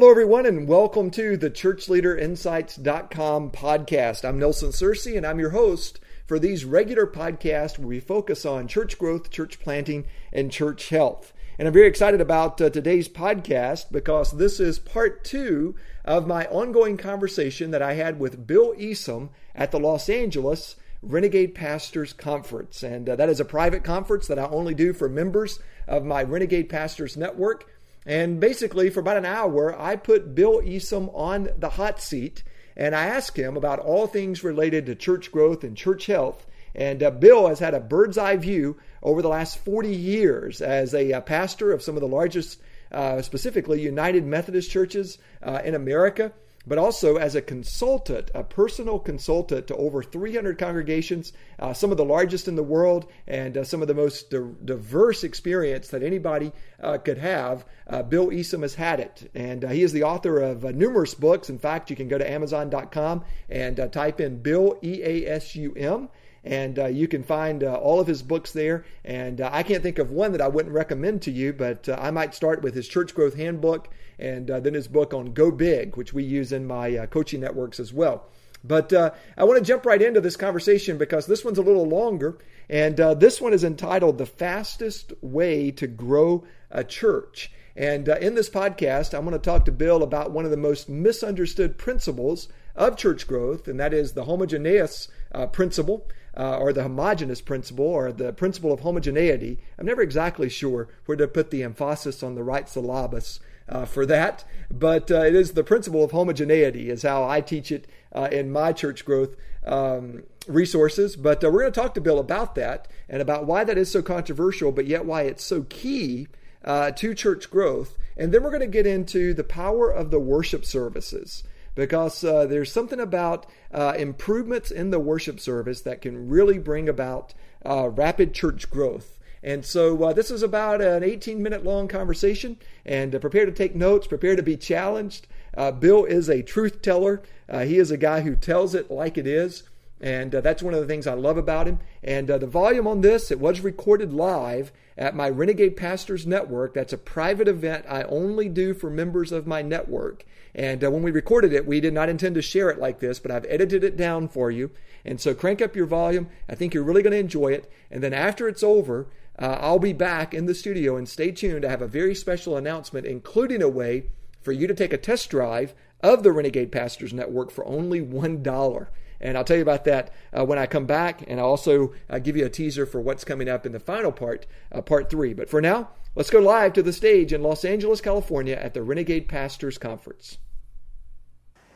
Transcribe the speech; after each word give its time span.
Hello, 0.00 0.10
everyone, 0.10 0.46
and 0.46 0.66
welcome 0.66 1.10
to 1.10 1.36
the 1.36 1.50
ChurchLeaderInsights.com 1.50 3.50
podcast. 3.50 4.26
I'm 4.26 4.38
Nelson 4.38 4.70
Searcy, 4.70 5.14
and 5.14 5.26
I'm 5.26 5.38
your 5.38 5.50
host 5.50 6.00
for 6.26 6.38
these 6.38 6.64
regular 6.64 7.06
podcasts 7.06 7.78
where 7.78 7.88
we 7.88 8.00
focus 8.00 8.46
on 8.46 8.66
church 8.66 8.96
growth, 8.96 9.28
church 9.28 9.60
planting, 9.60 10.06
and 10.32 10.50
church 10.50 10.88
health. 10.88 11.34
And 11.58 11.68
I'm 11.68 11.74
very 11.74 11.86
excited 11.86 12.22
about 12.22 12.58
uh, 12.62 12.70
today's 12.70 13.10
podcast 13.10 13.92
because 13.92 14.32
this 14.32 14.58
is 14.58 14.78
part 14.78 15.22
two 15.22 15.74
of 16.02 16.26
my 16.26 16.46
ongoing 16.46 16.96
conversation 16.96 17.70
that 17.72 17.82
I 17.82 17.92
had 17.92 18.18
with 18.18 18.46
Bill 18.46 18.72
Easum 18.76 19.28
at 19.54 19.70
the 19.70 19.78
Los 19.78 20.08
Angeles 20.08 20.76
Renegade 21.02 21.54
Pastors 21.54 22.14
Conference. 22.14 22.82
And 22.82 23.06
uh, 23.06 23.16
that 23.16 23.28
is 23.28 23.38
a 23.38 23.44
private 23.44 23.84
conference 23.84 24.28
that 24.28 24.38
I 24.38 24.46
only 24.46 24.72
do 24.72 24.94
for 24.94 25.10
members 25.10 25.58
of 25.86 26.06
my 26.06 26.22
Renegade 26.22 26.70
Pastors 26.70 27.18
Network. 27.18 27.66
And 28.06 28.40
basically, 28.40 28.90
for 28.90 29.00
about 29.00 29.18
an 29.18 29.26
hour, 29.26 29.78
I 29.78 29.96
put 29.96 30.34
Bill 30.34 30.60
Easum 30.62 31.10
on 31.14 31.50
the 31.58 31.70
hot 31.70 32.00
seat 32.00 32.42
and 32.76 32.94
I 32.94 33.06
asked 33.06 33.36
him 33.36 33.56
about 33.56 33.78
all 33.78 34.06
things 34.06 34.42
related 34.42 34.86
to 34.86 34.94
church 34.94 35.30
growth 35.30 35.64
and 35.64 35.76
church 35.76 36.06
health. 36.06 36.46
And 36.74 37.02
uh, 37.02 37.10
Bill 37.10 37.48
has 37.48 37.58
had 37.58 37.74
a 37.74 37.80
bird's 37.80 38.16
eye 38.16 38.36
view 38.36 38.78
over 39.02 39.22
the 39.22 39.28
last 39.28 39.58
40 39.58 39.94
years 39.94 40.62
as 40.62 40.94
a 40.94 41.12
uh, 41.12 41.20
pastor 41.20 41.72
of 41.72 41.82
some 41.82 41.96
of 41.96 42.00
the 42.00 42.08
largest, 42.08 42.60
uh, 42.90 43.20
specifically 43.22 43.82
United 43.82 44.24
Methodist 44.24 44.70
churches 44.70 45.18
uh, 45.42 45.60
in 45.64 45.74
America 45.74 46.32
but 46.66 46.78
also 46.78 47.16
as 47.16 47.34
a 47.34 47.42
consultant, 47.42 48.30
a 48.34 48.44
personal 48.44 48.98
consultant 48.98 49.66
to 49.66 49.76
over 49.76 50.02
300 50.02 50.58
congregations, 50.58 51.32
uh, 51.58 51.72
some 51.72 51.90
of 51.90 51.96
the 51.96 52.04
largest 52.04 52.48
in 52.48 52.56
the 52.56 52.62
world, 52.62 53.10
and 53.26 53.56
uh, 53.56 53.64
some 53.64 53.80
of 53.80 53.88
the 53.88 53.94
most 53.94 54.30
di- 54.30 54.38
diverse 54.64 55.24
experience 55.24 55.88
that 55.88 56.02
anybody 56.02 56.52
uh, 56.82 56.98
could 56.98 57.18
have. 57.18 57.64
Uh, 57.86 58.02
Bill 58.02 58.28
Easum 58.28 58.62
has 58.62 58.74
had 58.74 59.00
it, 59.00 59.30
and 59.34 59.64
uh, 59.64 59.68
he 59.68 59.82
is 59.82 59.92
the 59.92 60.02
author 60.02 60.38
of 60.38 60.64
uh, 60.64 60.70
numerous 60.70 61.14
books. 61.14 61.48
In 61.48 61.58
fact, 61.58 61.88
you 61.88 61.96
can 61.96 62.08
go 62.08 62.18
to 62.18 62.30
Amazon.com 62.30 63.24
and 63.48 63.90
type 63.92 64.20
in 64.20 64.42
Bill 64.42 64.78
E 64.82 65.02
A 65.02 65.26
S 65.26 65.56
U 65.56 65.72
M 65.74 66.08
and 66.44 66.78
uh, 66.78 66.86
you 66.86 67.06
can 67.06 67.22
find 67.22 67.62
uh, 67.62 67.74
all 67.74 68.00
of 68.00 68.06
his 68.06 68.22
books 68.22 68.52
there. 68.52 68.84
And 69.04 69.40
uh, 69.40 69.50
I 69.52 69.62
can't 69.62 69.82
think 69.82 69.98
of 69.98 70.10
one 70.10 70.32
that 70.32 70.40
I 70.40 70.48
wouldn't 70.48 70.74
recommend 70.74 71.22
to 71.22 71.30
you, 71.30 71.52
but 71.52 71.88
I 71.88 72.10
might 72.10 72.34
start 72.34 72.62
with 72.62 72.74
his 72.74 72.88
Church 72.88 73.14
Growth 73.14 73.34
Handbook 73.34 73.88
and 74.20 74.50
uh, 74.50 74.60
then 74.60 74.74
his 74.74 74.86
book 74.86 75.14
on 75.14 75.32
Go 75.32 75.50
Big, 75.50 75.96
which 75.96 76.12
we 76.12 76.22
use 76.22 76.52
in 76.52 76.66
my 76.66 76.96
uh, 76.96 77.06
coaching 77.06 77.40
networks 77.40 77.80
as 77.80 77.92
well. 77.92 78.26
But 78.62 78.92
uh, 78.92 79.12
I 79.38 79.44
want 79.44 79.58
to 79.58 79.64
jump 79.64 79.86
right 79.86 80.02
into 80.02 80.20
this 80.20 80.36
conversation 80.36 80.98
because 80.98 81.26
this 81.26 81.44
one's 81.44 81.58
a 81.58 81.62
little 81.62 81.88
longer, 81.88 82.38
and 82.68 83.00
uh, 83.00 83.14
this 83.14 83.40
one 83.40 83.54
is 83.54 83.64
entitled 83.64 84.18
The 84.18 84.26
Fastest 84.26 85.14
Way 85.22 85.70
to 85.72 85.86
Grow 85.86 86.44
a 86.70 86.84
Church. 86.84 87.50
And 87.74 88.08
uh, 88.08 88.16
in 88.16 88.34
this 88.34 88.50
podcast, 88.50 89.14
I'm 89.14 89.24
going 89.24 89.32
to 89.32 89.38
talk 89.38 89.64
to 89.64 89.72
Bill 89.72 90.02
about 90.02 90.32
one 90.32 90.44
of 90.44 90.50
the 90.50 90.58
most 90.58 90.88
misunderstood 90.90 91.78
principles 91.78 92.48
of 92.76 92.96
church 92.96 93.26
growth, 93.26 93.66
and 93.66 93.80
that 93.80 93.94
is 93.94 94.12
the 94.12 94.24
homogeneous 94.24 95.08
uh, 95.32 95.46
principle. 95.46 96.06
Uh, 96.36 96.58
or 96.58 96.72
the 96.72 96.84
homogeneous 96.84 97.40
principle, 97.40 97.84
or 97.84 98.12
the 98.12 98.32
principle 98.32 98.72
of 98.72 98.80
homogeneity. 98.80 99.58
I'm 99.76 99.84
never 99.84 100.00
exactly 100.00 100.48
sure 100.48 100.88
where 101.04 101.16
to 101.16 101.26
put 101.26 101.50
the 101.50 101.64
emphasis 101.64 102.22
on 102.22 102.36
the 102.36 102.44
right 102.44 102.68
syllabus 102.68 103.40
uh, 103.70 103.86
for 103.86 104.04
that, 104.06 104.44
but 104.70 105.10
uh, 105.10 105.22
it 105.22 105.34
is 105.34 105.52
the 105.52 105.64
principle 105.64 106.04
of 106.04 106.10
homogeneity, 106.10 106.90
is 106.90 107.02
how 107.02 107.26
I 107.26 107.40
teach 107.40 107.72
it 107.72 107.86
uh, 108.12 108.28
in 108.30 108.52
my 108.52 108.72
church 108.72 109.04
growth 109.04 109.36
um, 109.64 110.24
resources. 110.46 111.16
But 111.16 111.42
uh, 111.42 111.50
we're 111.50 111.60
going 111.60 111.72
to 111.72 111.80
talk 111.80 111.94
to 111.94 112.00
Bill 112.00 112.18
about 112.18 112.54
that 112.56 112.88
and 113.08 113.22
about 113.22 113.46
why 113.46 113.64
that 113.64 113.78
is 113.78 113.90
so 113.90 114.02
controversial, 114.02 114.72
but 114.72 114.86
yet 114.86 115.04
why 115.04 115.22
it's 115.22 115.44
so 115.44 115.62
key 115.62 116.28
to 116.64 117.14
church 117.14 117.50
growth. 117.50 117.96
And 118.16 118.34
then 118.34 118.42
we're 118.42 118.50
going 118.50 118.60
to 118.60 118.66
get 118.66 118.86
into 118.86 119.32
the 119.32 119.44
power 119.44 119.90
of 119.90 120.10
the 120.10 120.20
worship 120.20 120.64
services 120.66 121.42
because 121.74 122.24
uh, 122.24 122.46
there's 122.46 122.72
something 122.72 123.00
about 123.00 123.46
uh, 123.72 123.94
improvements 123.96 124.70
in 124.70 124.90
the 124.90 125.00
worship 125.00 125.40
service 125.40 125.80
that 125.82 126.02
can 126.02 126.28
really 126.28 126.58
bring 126.58 126.88
about 126.88 127.34
uh, 127.64 127.88
rapid 127.88 128.34
church 128.34 128.70
growth. 128.70 129.18
And 129.42 129.64
so 129.64 130.02
uh, 130.02 130.12
this 130.12 130.30
is 130.30 130.42
about 130.42 130.82
an 130.82 131.02
18 131.02 131.42
minute 131.42 131.64
long 131.64 131.88
conversation, 131.88 132.58
and 132.84 133.14
uh, 133.14 133.18
prepare 133.18 133.46
to 133.46 133.52
take 133.52 133.74
notes, 133.74 134.06
prepare 134.06 134.36
to 134.36 134.42
be 134.42 134.56
challenged. 134.56 135.26
Uh, 135.56 135.72
Bill 135.72 136.04
is 136.04 136.28
a 136.28 136.42
truth 136.42 136.82
teller. 136.82 137.22
Uh, 137.48 137.60
he 137.60 137.78
is 137.78 137.90
a 137.90 137.96
guy 137.96 138.20
who 138.20 138.36
tells 138.36 138.74
it 138.74 138.90
like 138.90 139.16
it 139.16 139.26
is, 139.26 139.62
and 140.00 140.34
uh, 140.34 140.40
that's 140.40 140.62
one 140.62 140.74
of 140.74 140.80
the 140.80 140.86
things 140.86 141.06
I 141.06 141.14
love 141.14 141.38
about 141.38 141.66
him. 141.66 141.78
And 142.02 142.30
uh, 142.30 142.38
the 142.38 142.46
volume 142.46 142.86
on 142.86 143.00
this, 143.00 143.30
it 143.30 143.40
was 143.40 143.60
recorded 143.60 144.12
live 144.12 144.72
at 144.98 145.16
my 145.16 145.30
Renegade 145.30 145.76
Pastors 145.76 146.26
Network. 146.26 146.74
That's 146.74 146.92
a 146.92 146.98
private 146.98 147.48
event 147.48 147.86
I 147.88 148.02
only 148.02 148.48
do 148.48 148.74
for 148.74 148.90
members 148.90 149.32
of 149.32 149.46
my 149.46 149.62
network. 149.62 150.24
And 150.54 150.82
when 150.82 151.02
we 151.02 151.10
recorded 151.12 151.52
it, 151.52 151.66
we 151.66 151.80
did 151.80 151.94
not 151.94 152.08
intend 152.08 152.34
to 152.34 152.42
share 152.42 152.70
it 152.70 152.78
like 152.78 152.98
this, 152.98 153.20
but 153.20 153.30
I've 153.30 153.46
edited 153.48 153.84
it 153.84 153.96
down 153.96 154.28
for 154.28 154.50
you. 154.50 154.72
And 155.04 155.20
so 155.20 155.32
crank 155.32 155.62
up 155.62 155.76
your 155.76 155.86
volume. 155.86 156.28
I 156.48 156.54
think 156.54 156.74
you're 156.74 156.82
really 156.82 157.02
going 157.02 157.12
to 157.12 157.18
enjoy 157.18 157.52
it. 157.52 157.70
And 157.90 158.02
then 158.02 158.12
after 158.12 158.48
it's 158.48 158.62
over, 158.62 159.06
uh, 159.40 159.58
I'll 159.60 159.78
be 159.78 159.94
back 159.94 160.34
in 160.34 160.46
the 160.46 160.54
studio 160.54 160.96
and 160.96 161.08
stay 161.08 161.30
tuned 161.30 161.62
to 161.62 161.68
have 161.68 161.80
a 161.80 161.88
very 161.88 162.14
special 162.14 162.56
announcement, 162.56 163.06
including 163.06 163.62
a 163.62 163.68
way 163.68 164.10
for 164.42 164.52
you 164.52 164.66
to 164.66 164.74
take 164.74 164.92
a 164.92 164.98
test 164.98 165.30
drive 165.30 165.74
of 166.02 166.22
the 166.22 166.32
Renegade 166.32 166.70
Pastors 166.70 167.12
Network 167.12 167.50
for 167.50 167.64
only 167.66 168.00
$1. 168.00 168.86
And 169.22 169.36
I'll 169.36 169.44
tell 169.44 169.56
you 169.56 169.62
about 169.62 169.84
that 169.84 170.12
uh, 170.36 170.44
when 170.44 170.58
I 170.58 170.66
come 170.66 170.86
back, 170.86 171.24
and 171.26 171.40
I'll 171.40 171.46
also 171.46 171.92
uh, 172.08 172.18
give 172.18 172.36
you 172.36 172.46
a 172.46 172.50
teaser 172.50 172.86
for 172.86 173.00
what's 173.00 173.24
coming 173.24 173.48
up 173.48 173.66
in 173.66 173.72
the 173.72 173.80
final 173.80 174.12
part, 174.12 174.46
uh, 174.72 174.80
part 174.80 175.10
three. 175.10 175.34
But 175.34 175.50
for 175.50 175.60
now, 175.60 175.90
let's 176.14 176.30
go 176.30 176.38
live 176.38 176.72
to 176.74 176.82
the 176.82 176.92
stage 176.92 177.32
in 177.32 177.42
Los 177.42 177.64
Angeles, 177.64 178.00
California 178.00 178.56
at 178.56 178.74
the 178.74 178.82
Renegade 178.82 179.28
Pastors 179.28 179.78
Conference. 179.78 180.38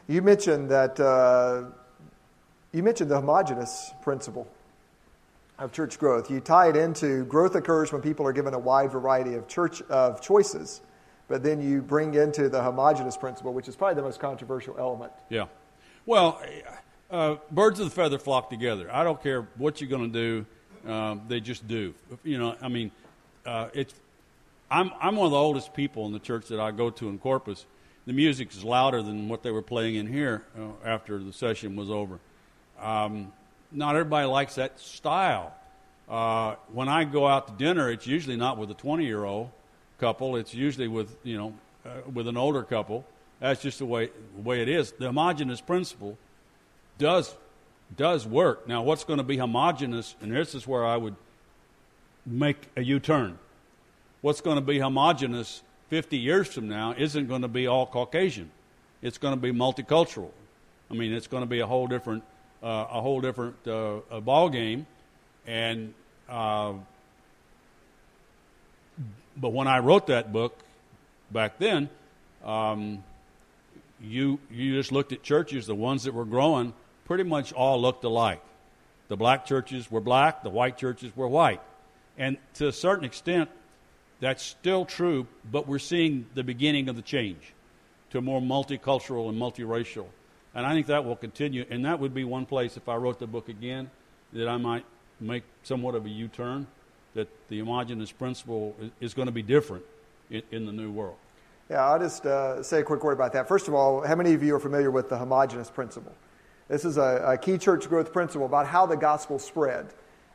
You 0.07 0.21
mentioned 0.21 0.71
that 0.71 1.01
uh, 1.01 1.65
you 2.73 2.83
mentioned 2.83 3.11
the 3.11 3.17
homogenous 3.17 3.91
principle 4.03 4.47
of 5.59 5.73
church 5.73 5.99
growth. 5.99 6.31
You 6.31 6.41
tie 6.41 6.69
it 6.69 6.77
into 6.77 7.25
growth 7.25 7.55
occurs 7.55 7.93
when 7.93 8.03
people 8.03 8.27
are 8.27 8.33
given 8.33 8.55
a 8.55 8.59
wide 8.59 8.91
variety 8.91 9.35
of 9.35 9.47
church 9.47 9.83
of 9.83 10.21
choices, 10.21 10.81
but 11.29 11.43
then 11.43 11.61
you 11.63 11.81
bring 11.81 12.15
into 12.15 12.49
the 12.49 12.63
homogenous 12.63 13.17
principle, 13.17 13.53
which 13.53 13.69
is 13.69 13.77
probably 13.77 13.95
the 13.95 14.03
most 14.03 14.21
controversial 14.21 14.77
element. 14.79 15.13
Yeah. 15.29 15.47
Well, 16.07 16.43
uh, 17.11 17.37
birds 17.51 17.81
of 17.81 17.87
the 17.87 17.95
feather 17.95 18.19
flock 18.19 18.51
together. 18.51 18.93
I 18.93 19.05
don't 19.05 19.23
care 19.23 19.47
what 19.57 19.81
you're 19.81 19.91
going 19.91 20.13
to 20.13 20.45
do; 20.85 20.91
um, 20.91 21.23
they 21.29 21.41
just 21.41 21.67
do. 21.67 21.95
You 22.25 22.39
know, 22.39 22.57
I 22.61 22.69
mean, 22.69 22.91
uh, 23.47 23.69
it's. 23.73 23.95
I'm 24.71 24.91
I'm 25.01 25.17
one 25.17 25.27
of 25.27 25.31
the 25.31 25.39
oldest 25.39 25.73
people 25.75 26.07
in 26.07 26.13
the 26.13 26.19
church 26.19 26.49
that 26.49 26.59
I 26.59 26.73
go 26.73 26.91
to 26.91 27.09
in 27.09 27.19
Corpus. 27.19 27.67
The 28.07 28.13
music 28.13 28.53
is 28.53 28.65
louder 28.65 29.03
than 29.03 29.29
what 29.29 29.43
they 29.43 29.51
were 29.51 29.63
playing 29.63 29.95
in 29.95 30.07
here 30.07 30.45
uh, 30.59 30.87
after 30.87 31.19
the 31.19 31.33
session 31.33 31.75
was 31.75 31.91
over. 31.91 32.19
Um, 32.79 33.33
not 33.75 33.97
everybody 33.97 34.27
likes 34.27 34.55
that 34.55 34.79
style. 34.79 35.55
Uh, 36.09 36.55
when 36.73 36.89
I 36.89 37.05
go 37.05 37.27
out 37.27 37.49
to 37.49 37.55
dinner, 37.55 37.91
it's 37.91 38.07
usually 38.07 38.37
not 38.37 38.59
with 38.59 38.71
a 38.71 38.75
20 38.75 39.05
year 39.05 39.25
old 39.25 39.51
couple. 39.99 40.37
It's 40.37 40.55
usually 40.55 40.89
with 40.89 41.17
you 41.23 41.37
know 41.37 41.55
uh, 41.85 42.11
with 42.13 42.29
an 42.29 42.37
older 42.37 42.63
couple. 42.63 43.05
That's 43.41 43.63
just 43.63 43.79
the 43.79 43.87
way 43.87 44.11
the 44.37 44.43
way 44.43 44.63
it 44.63 44.69
is. 44.69 44.93
The 44.93 45.07
homogenous 45.07 45.61
principle 45.61 46.17
does 46.99 47.35
does 47.97 48.27
work. 48.27 48.67
Now, 48.69 48.83
what's 48.83 49.05
going 49.05 49.19
to 49.19 49.25
be 49.25 49.37
homogenous, 49.37 50.15
and 50.21 50.33
this 50.33 50.55
is 50.55 50.67
where 50.67 50.85
I 50.85 50.97
would 50.97 51.17
make 52.27 52.69
a 52.77 52.83
U 52.83 53.01
turn. 53.01 53.39
What's 54.21 54.41
going 54.41 54.57
to 54.57 54.63
be 54.63 54.79
homogenous 54.79 55.63
50 55.91 56.17
years 56.17 56.49
from 56.49 56.69
now 56.69 56.95
isn't 56.97 57.29
going 57.29 57.43
to 57.43 57.49
be 57.49 57.67
all 57.67 57.87
Caucasian. 57.87 58.51
It's 59.03 59.19
going 59.19 59.35
to 59.35 59.41
be 59.41 59.53
multicultural. 59.53 60.31
I 60.91 60.95
mean, 60.95 61.13
it's 61.13 61.27
going 61.27 61.43
to 61.43 61.49
be 61.49 61.61
a 61.61 61.67
whole 61.67 61.87
different 61.87 62.25
uh, 62.65 62.87
a 62.93 63.01
whole 63.03 63.21
different 63.21 63.57
uh, 63.69 64.01
ball 64.21 64.49
game. 64.49 64.87
And 65.47 65.93
uh, 66.29 66.73
but 69.37 69.51
when 69.51 69.69
I 69.69 69.81
wrote 69.81 70.07
that 70.07 70.33
book 70.33 70.59
back 71.31 71.59
then, 71.59 71.91
um, 72.43 73.05
you 74.01 74.41
you 74.51 74.75
just 74.77 74.93
looked 74.93 75.13
at 75.13 75.23
churches, 75.23 75.67
the 75.67 75.75
ones 75.75 76.05
that 76.05 76.15
were 76.15 76.25
growing, 76.25 76.73
pretty 77.05 77.25
much 77.25 77.53
all 77.53 77.81
looked 77.81 78.05
alike. 78.05 78.43
The 79.09 79.17
black 79.17 79.45
churches 79.45 79.91
were 79.91 80.01
black, 80.01 80.43
the 80.43 80.51
white 80.51 80.79
churches 80.79 81.15
were 81.15 81.29
white, 81.29 81.61
and 82.17 82.39
to 82.55 82.69
a 82.69 82.73
certain 82.73 83.05
extent, 83.05 83.51
that's 84.21 84.43
still 84.43 84.87
true. 84.87 85.27
But 85.51 85.69
we're 85.69 85.79
seeing 85.79 86.27
the 86.35 86.43
beginning 86.43 86.89
of 86.89 86.97
the 86.97 87.03
change 87.03 87.53
to 88.11 88.23
more 88.23 88.41
multicultural 88.41 89.29
and 89.29 89.39
multiracial 89.39 90.07
and 90.55 90.67
I 90.67 90.73
think 90.73 90.87
that 90.87 91.05
will 91.05 91.17
continue. 91.17 91.65
And 91.71 91.85
that 91.85 91.99
would 91.99 92.15
be 92.15 92.25
one 92.25 92.47
place, 92.47 92.77
if 92.77 92.89
I 92.89 92.97
wrote 92.97 93.19
the 93.19 93.27
book 93.27 93.49
again, 93.49 93.91
that 94.33 94.49
I 94.49 94.57
might 94.57 94.85
make 95.21 95.45
somewhat 95.63 95.95
of 95.95 96.07
a 96.07 96.09
U 96.09 96.29
turn, 96.29 96.67
that 97.15 97.29
the 97.49 97.61
homogenous 97.61 98.13
principle 98.13 98.75
is 99.01 99.15
going 99.15 99.27
to 99.27 99.33
be 99.33 99.43
different 99.43 99.85
in, 100.31 100.43
in 100.51 100.67
the 100.67 100.73
new 100.73 100.91
world. 100.91 101.17
Yeah, 101.71 101.85
I'll 101.87 101.99
just 101.99 102.27
uh, 102.27 102.63
say 102.63 102.81
a 102.81 102.83
quick 102.83 103.03
word 103.03 103.13
about 103.13 103.33
that. 103.33 103.49
First 103.49 103.69
of 103.69 103.75
all, 103.75 104.07
how 104.07 104.15
many 104.15 104.35
of 104.35 104.43
you 104.43 104.55
are 104.55 104.61
familiar 104.61 104.91
with 104.91 105.09
the 105.09 105.17
homogenous 105.17 105.71
principle? 105.71 106.13
This 106.69 106.85
is 106.85 106.99
a, 106.99 107.23
a 107.27 107.39
key 107.39 107.59
church 107.59 107.89
growth 107.89 108.13
principle 108.13 108.47
about 108.47 108.67
how 108.67 108.87
the 108.87 108.97
gospel 108.97 109.39
spread. 109.39 109.87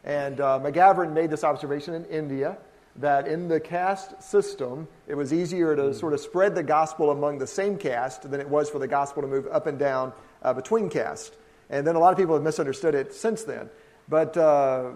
And 0.03 0.39
uh, 0.39 0.59
McGavran 0.61 1.11
made 1.13 1.29
this 1.29 1.43
observation 1.43 1.93
in 1.93 2.05
India. 2.05 2.57
That 2.95 3.27
in 3.27 3.47
the 3.47 3.59
caste 3.59 4.21
system, 4.21 4.87
it 5.07 5.15
was 5.15 5.31
easier 5.31 5.75
to 5.75 5.93
sort 5.93 6.13
of 6.13 6.19
spread 6.19 6.55
the 6.55 6.63
gospel 6.63 7.11
among 7.11 7.37
the 7.37 7.47
same 7.47 7.77
caste 7.77 8.29
than 8.29 8.41
it 8.41 8.49
was 8.49 8.69
for 8.69 8.79
the 8.79 8.87
gospel 8.87 9.21
to 9.21 9.27
move 9.27 9.47
up 9.51 9.67
and 9.67 9.79
down 9.79 10.11
uh, 10.41 10.53
between 10.53 10.89
caste. 10.89 11.37
And 11.69 11.85
then 11.85 11.95
a 11.95 11.99
lot 11.99 12.11
of 12.11 12.17
people 12.17 12.33
have 12.33 12.43
misunderstood 12.43 12.95
it 12.95 13.13
since 13.13 13.43
then. 13.43 13.69
But 14.09 14.35
uh, 14.35 14.91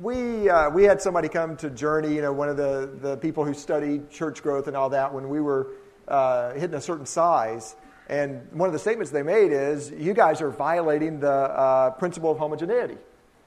we, 0.00 0.48
uh, 0.48 0.70
we 0.70 0.84
had 0.84 1.02
somebody 1.02 1.28
come 1.28 1.56
to 1.58 1.70
Journey, 1.70 2.14
you 2.14 2.22
know, 2.22 2.32
one 2.32 2.48
of 2.48 2.56
the, 2.56 2.90
the 3.00 3.16
people 3.18 3.44
who 3.44 3.54
studied 3.54 4.10
church 4.10 4.42
growth 4.42 4.66
and 4.66 4.76
all 4.76 4.88
that 4.90 5.12
when 5.12 5.28
we 5.28 5.40
were 5.40 5.68
uh, 6.08 6.54
hitting 6.54 6.74
a 6.74 6.80
certain 6.80 7.06
size. 7.06 7.76
And 8.08 8.50
one 8.52 8.68
of 8.68 8.72
the 8.72 8.78
statements 8.78 9.10
they 9.10 9.22
made 9.22 9.52
is, 9.52 9.90
you 9.90 10.14
guys 10.14 10.40
are 10.40 10.50
violating 10.50 11.20
the 11.20 11.30
uh, 11.30 11.90
principle 11.90 12.32
of 12.32 12.38
homogeneity. 12.38 12.96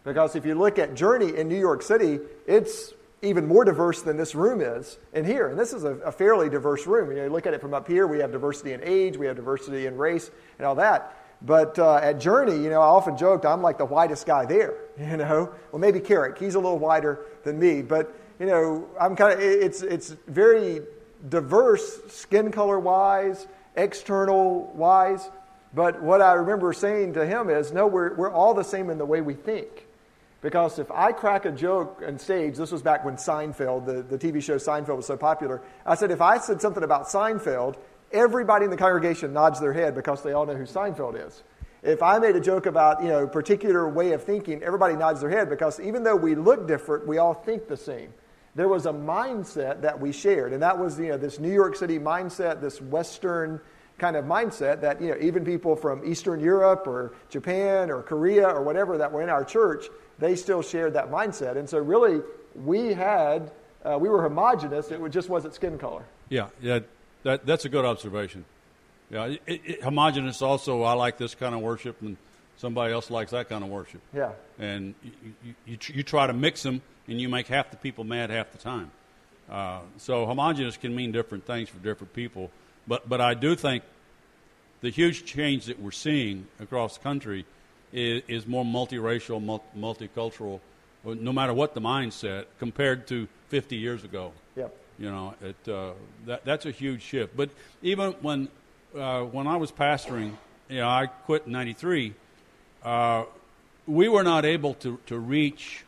Because 0.03 0.35
if 0.35 0.45
you 0.45 0.55
look 0.55 0.77
at 0.77 0.93
Journey 0.93 1.35
in 1.35 1.47
New 1.47 1.59
York 1.59 1.81
City, 1.81 2.19
it's 2.45 2.93
even 3.21 3.47
more 3.47 3.63
diverse 3.63 4.01
than 4.01 4.17
this 4.17 4.33
room 4.33 4.61
is 4.61 4.97
in 5.13 5.25
here. 5.25 5.47
And 5.49 5.59
this 5.59 5.73
is 5.73 5.83
a, 5.83 5.95
a 5.97 6.11
fairly 6.11 6.49
diverse 6.49 6.87
room. 6.87 7.11
You, 7.11 7.17
know, 7.17 7.23
you 7.25 7.29
look 7.29 7.45
at 7.45 7.53
it 7.53 7.61
from 7.61 7.73
up 7.73 7.87
here, 7.87 8.07
we 8.07 8.19
have 8.19 8.31
diversity 8.31 8.73
in 8.73 8.81
age, 8.83 9.17
we 9.17 9.27
have 9.27 9.35
diversity 9.35 9.85
in 9.85 9.95
race, 9.97 10.31
and 10.57 10.65
all 10.65 10.75
that. 10.75 11.15
But 11.43 11.77
uh, 11.79 11.95
at 11.95 12.19
Journey, 12.19 12.55
you 12.55 12.69
know, 12.69 12.81
I 12.81 12.85
often 12.85 13.17
joked 13.17 13.45
I'm 13.45 13.61
like 13.61 13.77
the 13.77 13.85
whitest 13.85 14.25
guy 14.25 14.45
there. 14.45 14.75
You 15.01 15.17
know, 15.17 15.51
well 15.71 15.79
maybe 15.79 15.99
Carrick, 15.99 16.37
he's 16.37 16.53
a 16.53 16.59
little 16.59 16.77
whiter 16.77 17.25
than 17.43 17.57
me, 17.57 17.81
but 17.81 18.13
you 18.39 18.45
know, 18.45 18.87
I'm 18.99 19.15
kind 19.15 19.33
of 19.33 19.39
it's 19.39 19.81
it's 19.81 20.09
very 20.27 20.81
diverse, 21.27 21.99
skin 22.11 22.51
color 22.51 22.79
wise, 22.79 23.47
external 23.75 24.71
wise. 24.75 25.27
But 25.73 26.03
what 26.03 26.21
I 26.21 26.33
remember 26.33 26.71
saying 26.73 27.13
to 27.13 27.25
him 27.25 27.49
is, 27.49 27.71
no, 27.71 27.87
we're 27.87 28.13
we're 28.13 28.31
all 28.31 28.53
the 28.53 28.63
same 28.63 28.91
in 28.91 28.99
the 28.99 29.05
way 29.05 29.21
we 29.21 29.33
think. 29.33 29.87
Because 30.41 30.79
if 30.79 30.89
I 30.91 31.11
crack 31.11 31.45
a 31.45 31.51
joke 31.51 32.01
on 32.05 32.17
stage, 32.17 32.57
this 32.57 32.71
was 32.71 32.81
back 32.81 33.05
when 33.05 33.15
Seinfeld, 33.15 33.85
the, 33.85 34.01
the 34.01 34.17
TV 34.17 34.41
show 34.41 34.57
Seinfeld 34.57 34.97
was 34.97 35.05
so 35.05 35.15
popular. 35.15 35.61
I 35.85 35.95
said, 35.95 36.09
if 36.09 36.21
I 36.21 36.39
said 36.39 36.61
something 36.61 36.83
about 36.83 37.05
Seinfeld 37.07 37.75
everybody 38.13 38.65
in 38.65 38.71
the 38.71 38.77
congregation 38.77 39.33
nods 39.33 39.59
their 39.59 39.73
head 39.73 39.95
because 39.95 40.21
they 40.23 40.33
all 40.33 40.45
know 40.45 40.55
who 40.55 40.63
Seinfeld 40.63 41.25
is. 41.27 41.43
If 41.83 42.03
I 42.03 42.19
made 42.19 42.35
a 42.35 42.41
joke 42.41 42.67
about, 42.67 43.01
you 43.01 43.09
know, 43.09 43.27
particular 43.27 43.89
way 43.89 44.11
of 44.11 44.23
thinking, 44.23 44.61
everybody 44.61 44.95
nods 44.95 45.21
their 45.21 45.29
head 45.29 45.49
because 45.49 45.79
even 45.79 46.03
though 46.03 46.15
we 46.15 46.35
look 46.35 46.67
different, 46.67 47.07
we 47.07 47.17
all 47.17 47.33
think 47.33 47.67
the 47.67 47.77
same. 47.77 48.13
There 48.53 48.67
was 48.67 48.85
a 48.85 48.91
mindset 48.91 49.81
that 49.81 49.99
we 49.99 50.11
shared, 50.11 50.53
and 50.53 50.61
that 50.61 50.77
was, 50.77 50.99
you 50.99 51.07
know, 51.07 51.17
this 51.17 51.39
New 51.39 51.51
York 51.51 51.75
City 51.75 51.97
mindset, 51.97 52.61
this 52.61 52.81
Western 52.81 53.61
kind 54.01 54.15
of 54.15 54.25
mindset 54.25 54.81
that, 54.81 54.99
you 54.99 55.09
know, 55.09 55.17
even 55.21 55.45
people 55.45 55.75
from 55.75 56.03
Eastern 56.03 56.39
Europe 56.39 56.87
or 56.87 57.13
Japan 57.29 57.91
or 57.91 58.01
Korea 58.01 58.47
or 58.49 58.63
whatever 58.63 58.97
that 58.97 59.11
were 59.11 59.21
in 59.21 59.29
our 59.29 59.45
church, 59.45 59.85
they 60.17 60.35
still 60.35 60.63
shared 60.63 60.93
that 60.95 61.11
mindset. 61.11 61.55
And 61.55 61.69
so 61.69 61.77
really, 61.77 62.21
we 62.55 62.93
had, 62.93 63.51
uh, 63.85 63.99
we 64.01 64.09
were 64.09 64.23
homogenous. 64.23 64.89
It 64.89 64.99
just 65.11 65.29
wasn't 65.29 65.53
skin 65.53 65.77
color. 65.77 66.03
Yeah, 66.29 66.47
yeah. 66.61 66.79
That, 67.23 67.45
that's 67.45 67.65
a 67.65 67.69
good 67.69 67.85
observation. 67.85 68.43
Yeah, 69.11 69.25
it, 69.25 69.41
it, 69.45 69.83
homogenous 69.83 70.41
also, 70.41 70.81
I 70.81 70.93
like 70.93 71.19
this 71.19 71.35
kind 71.35 71.53
of 71.53 71.61
worship, 71.61 72.01
and 72.01 72.17
somebody 72.57 72.93
else 72.93 73.11
likes 73.11 73.31
that 73.31 73.49
kind 73.49 73.63
of 73.63 73.69
worship. 73.69 74.01
Yeah. 74.15 74.31
And 74.57 74.95
you, 75.03 75.11
you, 75.45 75.53
you, 75.65 75.77
you 75.93 76.03
try 76.03 76.25
to 76.25 76.33
mix 76.33 76.63
them, 76.63 76.81
and 77.07 77.21
you 77.21 77.29
make 77.29 77.47
half 77.47 77.69
the 77.69 77.77
people 77.77 78.03
mad 78.03 78.31
half 78.31 78.51
the 78.51 78.57
time. 78.57 78.89
Uh, 79.47 79.81
so 79.97 80.25
homogenous 80.25 80.77
can 80.77 80.95
mean 80.95 81.11
different 81.11 81.45
things 81.45 81.69
for 81.69 81.77
different 81.79 82.13
people. 82.13 82.49
But, 82.87 83.07
but 83.07 83.21
I 83.21 83.33
do 83.33 83.55
think 83.55 83.83
the 84.81 84.89
huge 84.89 85.25
change 85.25 85.65
that 85.65 85.79
we're 85.79 85.91
seeing 85.91 86.47
across 86.59 86.97
the 86.97 87.03
country 87.03 87.45
is, 87.93 88.23
is 88.27 88.47
more 88.47 88.65
multiracial, 88.65 89.61
multicultural, 89.77 90.59
no 91.03 91.33
matter 91.33 91.53
what 91.53 91.73
the 91.73 91.81
mindset, 91.81 92.45
compared 92.59 93.07
to 93.07 93.27
50 93.49 93.75
years 93.75 94.03
ago. 94.03 94.33
Yep. 94.55 94.75
You 94.99 95.11
know, 95.11 95.33
it, 95.41 95.69
uh, 95.69 95.91
that, 96.25 96.45
that's 96.45 96.65
a 96.65 96.71
huge 96.71 97.01
shift. 97.01 97.35
But 97.35 97.49
even 97.81 98.11
when, 98.21 98.49
uh, 98.95 99.23
when 99.23 99.47
I 99.47 99.57
was 99.57 99.71
pastoring, 99.71 100.33
you 100.69 100.77
know, 100.77 100.87
I 100.87 101.07
quit 101.07 101.45
in 101.45 101.51
93, 101.51 102.13
uh, 102.83 103.23
we 103.87 104.09
were 104.09 104.23
not 104.23 104.45
able 104.45 104.73
to, 104.75 104.99
to 105.07 105.17
reach 105.17 105.83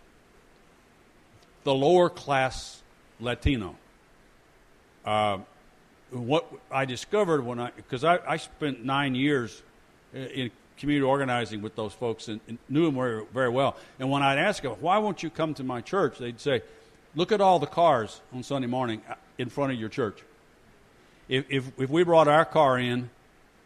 the 1.63 1.73
lower 1.73 2.09
class 2.09 2.81
Latino. 3.19 3.75
What 6.13 6.45
I 6.71 6.85
discovered 6.85 7.43
when 7.43 7.59
I, 7.59 7.71
because 7.75 8.03
I, 8.03 8.19
I 8.27 8.37
spent 8.37 8.85
nine 8.85 9.15
years 9.15 9.63
in 10.13 10.51
community 10.77 11.03
organizing 11.03 11.61
with 11.61 11.75
those 11.75 11.93
folks 11.93 12.27
and, 12.27 12.39
and 12.47 12.57
knew 12.69 12.85
them 12.85 12.95
very, 12.95 13.25
very 13.33 13.49
well. 13.49 13.75
And 13.99 14.11
when 14.11 14.21
I'd 14.21 14.37
ask 14.37 14.61
them, 14.61 14.73
why 14.79 14.99
won't 14.99 15.23
you 15.23 15.29
come 15.29 15.53
to 15.55 15.63
my 15.63 15.81
church? 15.81 16.19
They'd 16.19 16.39
say, 16.39 16.61
Look 17.15 17.31
at 17.31 17.41
all 17.41 17.59
the 17.59 17.67
cars 17.67 18.21
on 18.33 18.41
Sunday 18.41 18.67
morning 18.67 19.01
uh, 19.07 19.13
in 19.37 19.49
front 19.49 19.71
of 19.71 19.79
your 19.79 19.89
church. 19.89 20.19
If, 21.29 21.45
if, 21.49 21.79
if 21.79 21.89
we 21.89 22.03
brought 22.03 22.27
our 22.27 22.43
car 22.43 22.79
in, 22.79 23.09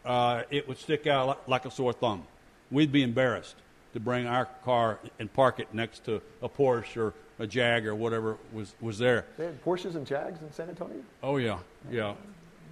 uh, 0.03 0.43
it 0.49 0.67
would 0.67 0.77
stick 0.77 1.07
out 1.07 1.47
like 1.47 1.65
a 1.65 1.71
sore 1.71 1.93
thumb. 1.93 2.23
We'd 2.71 2.91
be 2.91 3.03
embarrassed 3.03 3.55
to 3.93 4.01
bring 4.01 4.27
our 4.27 4.45
car 4.65 4.99
and 5.17 5.31
park 5.31 5.59
it 5.59 5.73
next 5.73 6.03
to 6.05 6.21
a 6.41 6.49
Porsche 6.49 6.97
or 6.97 7.13
a 7.39 7.47
Jag 7.47 7.87
or 7.87 7.95
whatever 7.95 8.37
was, 8.51 8.75
was 8.81 8.97
there. 8.97 9.25
They 9.37 9.45
had 9.45 9.63
Porsches 9.63 9.95
and 9.95 10.05
Jags 10.05 10.41
in 10.41 10.51
San 10.51 10.67
Antonio? 10.67 11.01
Oh, 11.23 11.37
yeah, 11.37 11.59
yeah. 11.89 12.15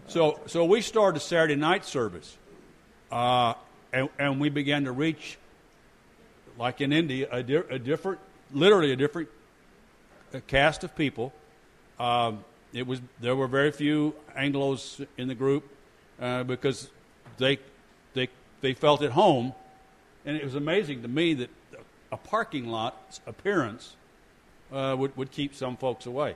So, 0.07 0.39
so 0.45 0.65
we 0.65 0.81
started 0.81 1.17
a 1.17 1.19
Saturday 1.19 1.55
night 1.55 1.83
service, 1.83 2.37
uh, 3.11 3.55
and, 3.91 4.09
and 4.19 4.39
we 4.39 4.49
began 4.49 4.85
to 4.85 4.91
reach, 4.91 5.37
like 6.59 6.79
in 6.79 6.93
India, 6.93 7.27
a, 7.31 7.41
di- 7.41 7.55
a 7.55 7.79
different, 7.79 8.19
literally 8.53 8.91
a 8.91 8.95
different 8.95 9.29
a 10.33 10.41
caste 10.41 10.83
of 10.83 10.95
people. 10.95 11.33
Um, 11.99 12.43
it 12.73 12.85
was 12.85 13.01
there 13.21 13.35
were 13.35 13.47
very 13.47 13.71
few 13.71 14.13
Anglo's 14.35 15.01
in 15.17 15.27
the 15.27 15.35
group 15.35 15.63
uh, 16.21 16.43
because 16.43 16.89
they 17.37 17.57
they 18.13 18.27
they 18.61 18.73
felt 18.73 19.01
at 19.01 19.11
home, 19.11 19.53
and 20.25 20.35
it 20.35 20.43
was 20.43 20.55
amazing 20.55 21.01
to 21.01 21.07
me 21.07 21.33
that 21.35 21.49
a 22.11 22.17
parking 22.17 22.67
lot's 22.67 23.21
appearance 23.25 23.95
uh, 24.71 24.95
would 24.97 25.15
would 25.15 25.31
keep 25.31 25.55
some 25.55 25.77
folks 25.77 26.05
away. 26.05 26.35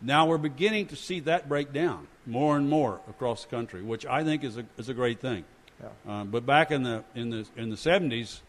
Now 0.00 0.26
we're 0.26 0.38
beginning 0.38 0.86
to 0.86 0.96
see 0.96 1.20
that 1.20 1.48
break 1.48 1.72
down 1.72 2.06
more 2.26 2.56
and 2.56 2.68
more 2.68 3.00
across 3.08 3.44
the 3.44 3.50
country, 3.50 3.82
which 3.82 4.04
I 4.04 4.24
think 4.24 4.44
is 4.44 4.58
a 4.58 4.66
is 4.76 4.88
a 4.88 4.94
great 4.94 5.20
thing. 5.20 5.44
Yeah. 5.80 5.88
Uh, 6.12 6.24
but 6.24 6.44
back 6.44 6.70
in 6.70 6.82
the 6.82 7.04
in 7.14 7.30
the 7.30 7.46
in 7.56 7.70
the 7.70 7.76
seventies, 7.76 8.42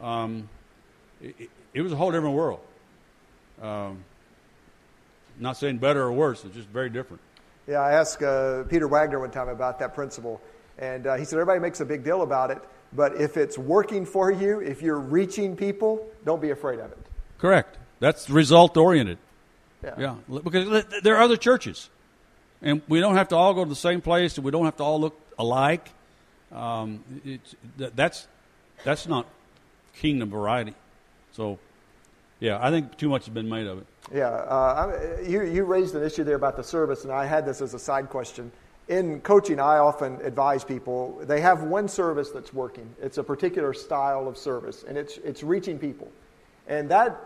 um, 0.00 0.48
it, 1.20 1.50
it, 1.72 1.82
was 1.82 1.92
a 1.92 1.96
whole 1.96 2.10
different 2.10 2.34
world. 2.34 2.60
Um, 3.60 4.04
not 5.38 5.56
saying 5.56 5.78
better 5.78 6.02
or 6.02 6.12
worse, 6.12 6.44
it's 6.44 6.54
just 6.54 6.68
very 6.68 6.90
different. 6.90 7.20
Yeah, 7.66 7.80
I 7.80 7.92
asked 7.92 8.22
uh, 8.22 8.64
Peter 8.64 8.86
Wagner 8.86 9.18
one 9.18 9.30
time 9.30 9.48
about 9.48 9.78
that 9.78 9.94
principle, 9.94 10.40
and 10.78 11.06
uh, 11.06 11.16
he 11.16 11.24
said 11.24 11.36
everybody 11.38 11.60
makes 11.60 11.80
a 11.80 11.84
big 11.84 12.04
deal 12.04 12.22
about 12.22 12.50
it, 12.50 12.58
but 12.92 13.20
if 13.20 13.36
it's 13.36 13.56
working 13.56 14.04
for 14.04 14.30
you, 14.30 14.60
if 14.60 14.82
you're 14.82 15.00
reaching 15.00 15.56
people, 15.56 16.06
don't 16.24 16.42
be 16.42 16.50
afraid 16.50 16.78
of 16.78 16.92
it. 16.92 16.98
Correct. 17.38 17.78
That's 18.00 18.28
result 18.28 18.76
oriented. 18.76 19.18
Yeah. 19.84 20.16
yeah. 20.28 20.40
Because 20.42 20.84
there 21.02 21.16
are 21.16 21.22
other 21.22 21.36
churches, 21.36 21.90
and 22.62 22.82
we 22.88 23.00
don't 23.00 23.16
have 23.16 23.28
to 23.28 23.36
all 23.36 23.54
go 23.54 23.64
to 23.64 23.68
the 23.68 23.76
same 23.76 24.00
place, 24.00 24.36
and 24.36 24.44
we 24.44 24.50
don't 24.50 24.64
have 24.64 24.76
to 24.76 24.82
all 24.82 25.00
look 25.00 25.20
alike. 25.38 25.90
Um, 26.52 27.02
it's, 27.24 27.54
that's 27.76 28.26
that's 28.84 29.06
not 29.06 29.26
kingdom 29.96 30.30
variety. 30.30 30.74
So, 31.32 31.58
yeah, 32.40 32.58
I 32.60 32.70
think 32.70 32.96
too 32.96 33.08
much 33.08 33.26
has 33.26 33.34
been 33.34 33.48
made 33.48 33.66
of 33.66 33.78
it. 33.78 33.86
Yeah, 34.12 34.28
uh, 34.28 35.18
you, 35.26 35.42
you 35.42 35.64
raised 35.64 35.94
an 35.94 36.04
issue 36.04 36.24
there 36.24 36.36
about 36.36 36.56
the 36.56 36.62
service, 36.62 37.04
and 37.04 37.12
I 37.12 37.24
had 37.24 37.46
this 37.46 37.60
as 37.60 37.74
a 37.74 37.78
side 37.78 38.10
question. 38.10 38.52
In 38.88 39.20
coaching, 39.20 39.58
I 39.58 39.78
often 39.78 40.20
advise 40.22 40.62
people 40.62 41.18
they 41.22 41.40
have 41.40 41.62
one 41.62 41.88
service 41.88 42.30
that's 42.30 42.52
working. 42.52 42.94
It's 43.00 43.16
a 43.16 43.24
particular 43.24 43.72
style 43.72 44.28
of 44.28 44.36
service, 44.36 44.84
and 44.86 44.98
it's, 44.98 45.16
it's 45.18 45.42
reaching 45.42 45.78
people. 45.78 46.08
And 46.68 46.90
that, 46.90 47.18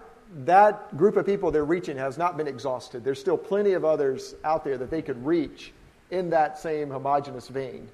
that 0.44 0.96
group 0.96 1.16
of 1.16 1.26
people 1.26 1.50
they're 1.50 1.64
reaching 1.64 1.96
has 1.96 2.18
not 2.18 2.36
been 2.36 2.46
exhausted. 2.46 3.04
There's 3.04 3.20
still 3.20 3.38
plenty 3.38 3.72
of 3.72 3.84
others 3.84 4.34
out 4.44 4.64
there 4.64 4.76
that 4.78 4.90
they 4.90 5.02
could 5.02 5.24
reach 5.24 5.72
in 6.10 6.30
that 6.30 6.58
same 6.58 6.90
homogenous 6.90 7.48
vein. 7.48 7.88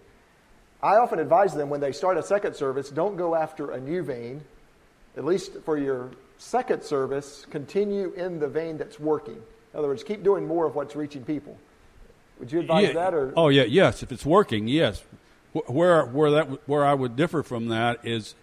I 0.82 0.96
often 0.96 1.18
advise 1.18 1.54
them 1.54 1.70
when 1.70 1.80
they 1.80 1.92
start 1.92 2.18
a 2.18 2.22
second 2.22 2.54
service 2.54 2.90
don't 2.90 3.16
go 3.16 3.34
after 3.34 3.70
a 3.70 3.80
new 3.80 4.02
vein, 4.02 4.42
at 5.16 5.24
least 5.24 5.52
for 5.64 5.78
your 5.78 6.10
second 6.38 6.82
service 6.82 7.46
continue 7.50 8.12
in 8.12 8.38
the 8.38 8.48
vein 8.48 8.76
that's 8.76 9.00
working. 9.00 9.40
In 9.72 9.78
other 9.78 9.88
words, 9.88 10.04
keep 10.04 10.22
doing 10.22 10.46
more 10.46 10.66
of 10.66 10.74
what's 10.74 10.94
reaching 10.94 11.24
people. 11.24 11.56
Would 12.38 12.52
you 12.52 12.60
advise 12.60 12.88
yeah. 12.88 12.94
that? 12.94 13.14
Or 13.14 13.32
oh 13.36 13.48
yeah, 13.48 13.62
yes. 13.62 14.02
If 14.02 14.12
it's 14.12 14.26
working, 14.26 14.68
yes. 14.68 15.02
Where 15.52 16.04
where 16.04 16.30
that 16.32 16.68
where 16.68 16.84
I 16.84 16.94
would 16.94 17.16
differ 17.16 17.42
from 17.42 17.68
that 17.68 18.04
is 18.04 18.34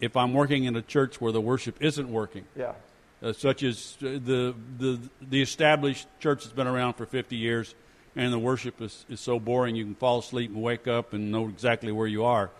if 0.00 0.16
I'm 0.16 0.34
working 0.34 0.64
in 0.64 0.76
a 0.76 0.82
church 0.82 1.20
where 1.20 1.32
the 1.32 1.40
worship 1.40 1.82
isn't 1.82 2.10
working. 2.10 2.44
Yeah. 2.54 2.74
Uh, 3.20 3.32
such 3.32 3.64
as 3.64 3.96
the 4.00 4.54
the 4.78 5.00
the 5.20 5.42
established 5.42 6.06
church 6.20 6.44
that's 6.44 6.54
been 6.54 6.68
around 6.68 6.94
for 6.94 7.04
50 7.04 7.34
years, 7.34 7.74
and 8.14 8.32
the 8.32 8.38
worship 8.38 8.80
is, 8.80 9.04
is 9.08 9.18
so 9.20 9.40
boring 9.40 9.74
you 9.74 9.84
can 9.84 9.96
fall 9.96 10.20
asleep 10.20 10.52
and 10.52 10.62
wake 10.62 10.86
up 10.86 11.12
and 11.12 11.32
know 11.32 11.48
exactly 11.48 11.90
where 11.90 12.06
you 12.06 12.24
are, 12.24 12.50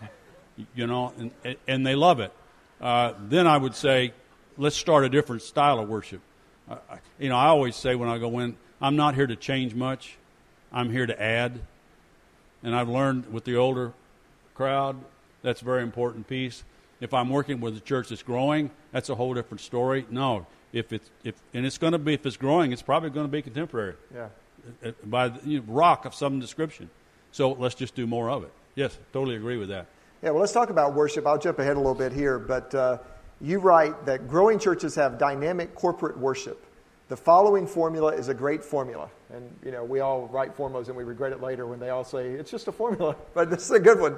you 0.75 0.85
know, 0.85 1.13
and 1.17 1.55
and 1.65 1.87
they 1.87 1.95
love 1.95 2.19
it. 2.19 2.33
Uh, 2.81 3.13
then 3.29 3.47
I 3.47 3.57
would 3.57 3.73
say 3.73 4.13
let's 4.57 4.75
start 4.75 5.05
a 5.05 5.09
different 5.09 5.41
style 5.41 5.79
of 5.79 5.87
worship. 5.87 6.21
Uh, 6.69 6.77
you 7.17 7.29
know, 7.29 7.37
I 7.37 7.47
always 7.47 7.75
say 7.75 7.95
when 7.95 8.09
I 8.09 8.17
go 8.17 8.39
in, 8.39 8.57
I'm 8.81 8.97
not 8.97 9.15
here 9.15 9.27
to 9.27 9.35
change 9.35 9.73
much. 9.73 10.17
I'm 10.71 10.91
here 10.91 11.05
to 11.05 11.21
add. 11.21 11.61
And 12.61 12.75
I've 12.75 12.89
learned 12.89 13.31
with 13.31 13.45
the 13.45 13.55
older 13.55 13.93
crowd, 14.53 14.97
that's 15.41 15.61
a 15.61 15.65
very 15.65 15.83
important 15.83 16.27
piece. 16.27 16.63
If 17.01 17.13
I'm 17.13 17.29
working 17.29 17.61
with 17.61 17.77
a 17.77 17.79
church 17.79 18.09
that's 18.09 18.23
growing, 18.23 18.71
that's 18.91 19.09
a 19.09 19.15
whole 19.15 19.33
different 19.33 19.61
story. 19.61 20.05
No, 20.09 20.45
if 20.73 20.91
it's 20.91 21.09
if 21.23 21.35
and 21.53 21.65
it's 21.65 21.77
going 21.77 21.93
to 21.93 21.99
be 21.99 22.13
if 22.13 22.25
it's 22.25 22.37
growing, 22.37 22.71
it's 22.71 22.81
probably 22.81 23.09
going 23.09 23.25
to 23.25 23.31
be 23.31 23.41
contemporary. 23.41 23.95
Yeah. 24.13 24.27
Uh, 24.83 24.91
by 25.05 25.29
the, 25.29 25.49
you 25.49 25.59
know, 25.59 25.65
rock 25.67 26.05
of 26.05 26.13
some 26.13 26.39
description. 26.39 26.89
So 27.31 27.53
let's 27.53 27.75
just 27.75 27.95
do 27.95 28.05
more 28.05 28.29
of 28.29 28.43
it. 28.43 28.51
Yes, 28.75 28.97
totally 29.13 29.35
agree 29.35 29.57
with 29.57 29.69
that. 29.69 29.87
Yeah, 30.21 30.31
well, 30.31 30.41
let's 30.41 30.51
talk 30.51 30.69
about 30.69 30.93
worship. 30.93 31.25
I'll 31.25 31.37
jump 31.37 31.59
ahead 31.59 31.77
a 31.77 31.79
little 31.79 31.95
bit 31.95 32.11
here, 32.11 32.37
but 32.37 32.75
uh, 32.75 32.97
you 33.39 33.59
write 33.59 34.05
that 34.05 34.27
growing 34.27 34.59
churches 34.59 34.95
have 34.95 35.17
dynamic 35.17 35.75
corporate 35.75 36.17
worship. 36.17 36.65
The 37.07 37.15
following 37.17 37.65
formula 37.65 38.13
is 38.13 38.27
a 38.27 38.33
great 38.33 38.63
formula. 38.63 39.09
And, 39.33 39.49
you 39.63 39.71
know, 39.71 39.83
we 39.83 39.99
all 39.99 40.27
write 40.27 40.55
formulas 40.55 40.89
and 40.89 40.97
we 40.97 41.03
regret 41.03 41.31
it 41.31 41.41
later 41.41 41.65
when 41.65 41.79
they 41.79 41.89
all 41.89 42.03
say, 42.03 42.27
it's 42.27 42.51
just 42.51 42.67
a 42.67 42.71
formula, 42.71 43.15
but 43.33 43.49
this 43.49 43.63
is 43.63 43.71
a 43.71 43.79
good 43.79 43.99
one. 43.99 44.17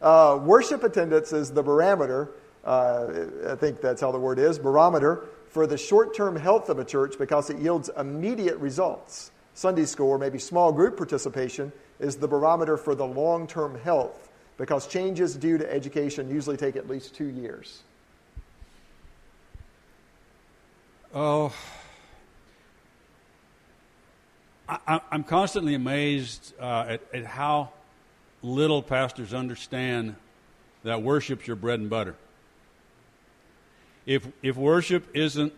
Uh, 0.00 0.38
worship 0.42 0.82
attendance 0.82 1.32
is 1.32 1.50
the 1.52 1.62
barometer, 1.62 2.30
uh, 2.64 3.26
I 3.48 3.54
think 3.54 3.80
that's 3.80 4.00
how 4.00 4.12
the 4.12 4.18
word 4.18 4.38
is, 4.38 4.58
barometer 4.58 5.26
for 5.50 5.66
the 5.66 5.76
short 5.76 6.14
term 6.14 6.36
health 6.36 6.68
of 6.68 6.78
a 6.78 6.84
church 6.84 7.16
because 7.18 7.50
it 7.50 7.58
yields 7.58 7.90
immediate 7.96 8.56
results. 8.58 9.30
Sunday 9.54 9.84
school 9.84 10.08
or 10.08 10.18
maybe 10.18 10.38
small 10.38 10.72
group 10.72 10.96
participation 10.96 11.72
is 11.98 12.16
the 12.16 12.28
barometer 12.28 12.76
for 12.76 12.94
the 12.94 13.06
long 13.06 13.46
term 13.46 13.78
health 13.80 14.28
because 14.56 14.86
changes 14.86 15.36
due 15.36 15.58
to 15.58 15.70
education 15.70 16.30
usually 16.30 16.56
take 16.56 16.76
at 16.76 16.88
least 16.88 17.14
two 17.14 17.26
years. 17.26 17.82
Oh, 21.12 21.52
I, 24.68 25.00
am 25.10 25.24
constantly 25.24 25.74
amazed 25.74 26.54
uh, 26.60 26.84
at, 26.88 27.00
at 27.12 27.24
how 27.24 27.70
little 28.42 28.82
pastors 28.82 29.34
understand 29.34 30.16
that 30.82 31.02
worship's 31.02 31.46
your 31.46 31.56
bread 31.56 31.80
and 31.80 31.90
butter. 31.90 32.14
If, 34.06 34.26
if 34.42 34.56
worship 34.56 35.06
isn't 35.14 35.52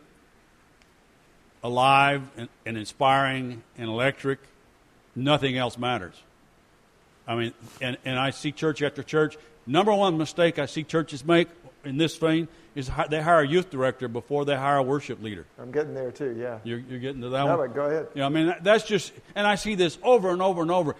alive 1.62 2.22
and, 2.36 2.48
and 2.66 2.76
inspiring 2.76 3.62
and 3.78 3.88
electric, 3.88 4.40
nothing 5.14 5.56
else 5.56 5.78
matters. 5.78 6.20
I 7.26 7.36
mean, 7.36 7.52
and, 7.80 7.96
and 8.04 8.18
I 8.18 8.30
see 8.30 8.50
church 8.50 8.82
after 8.82 9.02
church. 9.02 9.36
Number 9.66 9.94
one 9.94 10.18
mistake 10.18 10.58
I 10.58 10.66
see 10.66 10.82
churches 10.82 11.24
make 11.24 11.48
in 11.84 11.96
this 11.96 12.16
vein 12.16 12.48
is 12.74 12.90
they 13.10 13.20
hire 13.20 13.40
a 13.40 13.48
youth 13.48 13.70
director 13.70 14.08
before 14.08 14.44
they 14.44 14.56
hire 14.56 14.78
a 14.78 14.82
worship 14.82 15.22
leader. 15.22 15.44
I'm 15.58 15.70
getting 15.70 15.94
there 15.94 16.10
too, 16.10 16.34
yeah. 16.38 16.58
You're, 16.64 16.78
you're 16.78 16.98
getting 16.98 17.20
to 17.22 17.28
that 17.30 17.44
no, 17.44 17.58
one? 17.58 17.72
go 17.72 17.84
ahead. 17.84 18.08
Yeah, 18.14 18.26
I 18.26 18.28
mean, 18.30 18.54
that's 18.62 18.84
just, 18.84 19.12
and 19.34 19.46
I 19.46 19.56
see 19.56 19.74
this 19.74 19.98
over 20.02 20.30
and 20.30 20.40
over 20.40 20.62
and 20.62 20.70
over. 20.70 20.96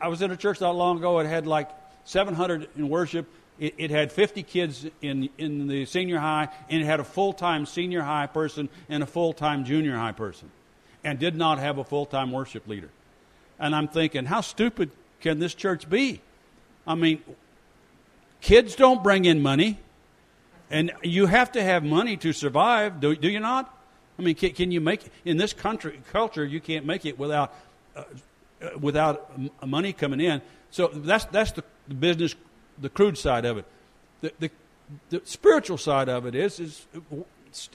I 0.00 0.08
was 0.08 0.22
in 0.22 0.30
a 0.30 0.36
church 0.36 0.60
not 0.60 0.74
long 0.74 0.98
ago, 0.98 1.18
it 1.20 1.26
had 1.26 1.46
like 1.46 1.70
700 2.04 2.68
in 2.76 2.88
worship. 2.88 3.26
It, 3.58 3.74
it 3.78 3.90
had 3.90 4.10
50 4.10 4.42
kids 4.42 4.86
in, 5.02 5.28
in 5.38 5.68
the 5.68 5.84
senior 5.84 6.18
high, 6.18 6.48
and 6.68 6.82
it 6.82 6.84
had 6.84 7.00
a 7.00 7.04
full 7.04 7.32
time 7.32 7.66
senior 7.66 8.02
high 8.02 8.26
person 8.26 8.68
and 8.88 9.02
a 9.02 9.06
full 9.06 9.32
time 9.32 9.64
junior 9.64 9.96
high 9.96 10.12
person, 10.12 10.50
and 11.04 11.18
did 11.18 11.36
not 11.36 11.58
have 11.58 11.78
a 11.78 11.84
full 11.84 12.06
time 12.06 12.32
worship 12.32 12.66
leader. 12.66 12.90
And 13.58 13.74
I'm 13.74 13.88
thinking, 13.88 14.24
how 14.24 14.40
stupid 14.40 14.90
can 15.20 15.38
this 15.38 15.54
church 15.54 15.88
be? 15.88 16.20
I 16.86 16.94
mean, 16.94 17.22
kids 18.40 18.74
don't 18.74 19.02
bring 19.02 19.24
in 19.24 19.42
money. 19.42 19.78
And 20.70 20.92
you 21.02 21.26
have 21.26 21.52
to 21.52 21.62
have 21.62 21.82
money 21.82 22.16
to 22.18 22.32
survive, 22.32 23.00
do, 23.00 23.16
do 23.16 23.28
you 23.28 23.40
not? 23.40 23.74
I 24.18 24.22
mean, 24.22 24.34
can, 24.34 24.52
can, 24.52 24.70
you 24.70 24.80
make 24.80 25.06
in 25.24 25.36
this 25.36 25.52
country 25.52 26.00
culture? 26.12 26.44
You 26.44 26.60
can't 26.60 26.84
make 26.84 27.06
it 27.06 27.18
without 27.18 27.54
uh, 27.96 28.02
uh, 28.60 28.70
without 28.80 29.30
money 29.64 29.92
coming 29.92 30.20
in. 30.20 30.42
So 30.70 30.88
that's 30.88 31.24
that's 31.26 31.52
the, 31.52 31.62
the, 31.86 31.94
business, 31.94 32.34
the 32.76 32.88
crude 32.88 33.16
side 33.16 33.44
of 33.44 33.58
it. 33.58 33.64
The, 34.20 34.32
the, 34.40 34.50
the 35.10 35.22
spiritual 35.24 35.78
side 35.78 36.08
of 36.08 36.26
it 36.26 36.34
is 36.34 36.58
is 36.58 36.86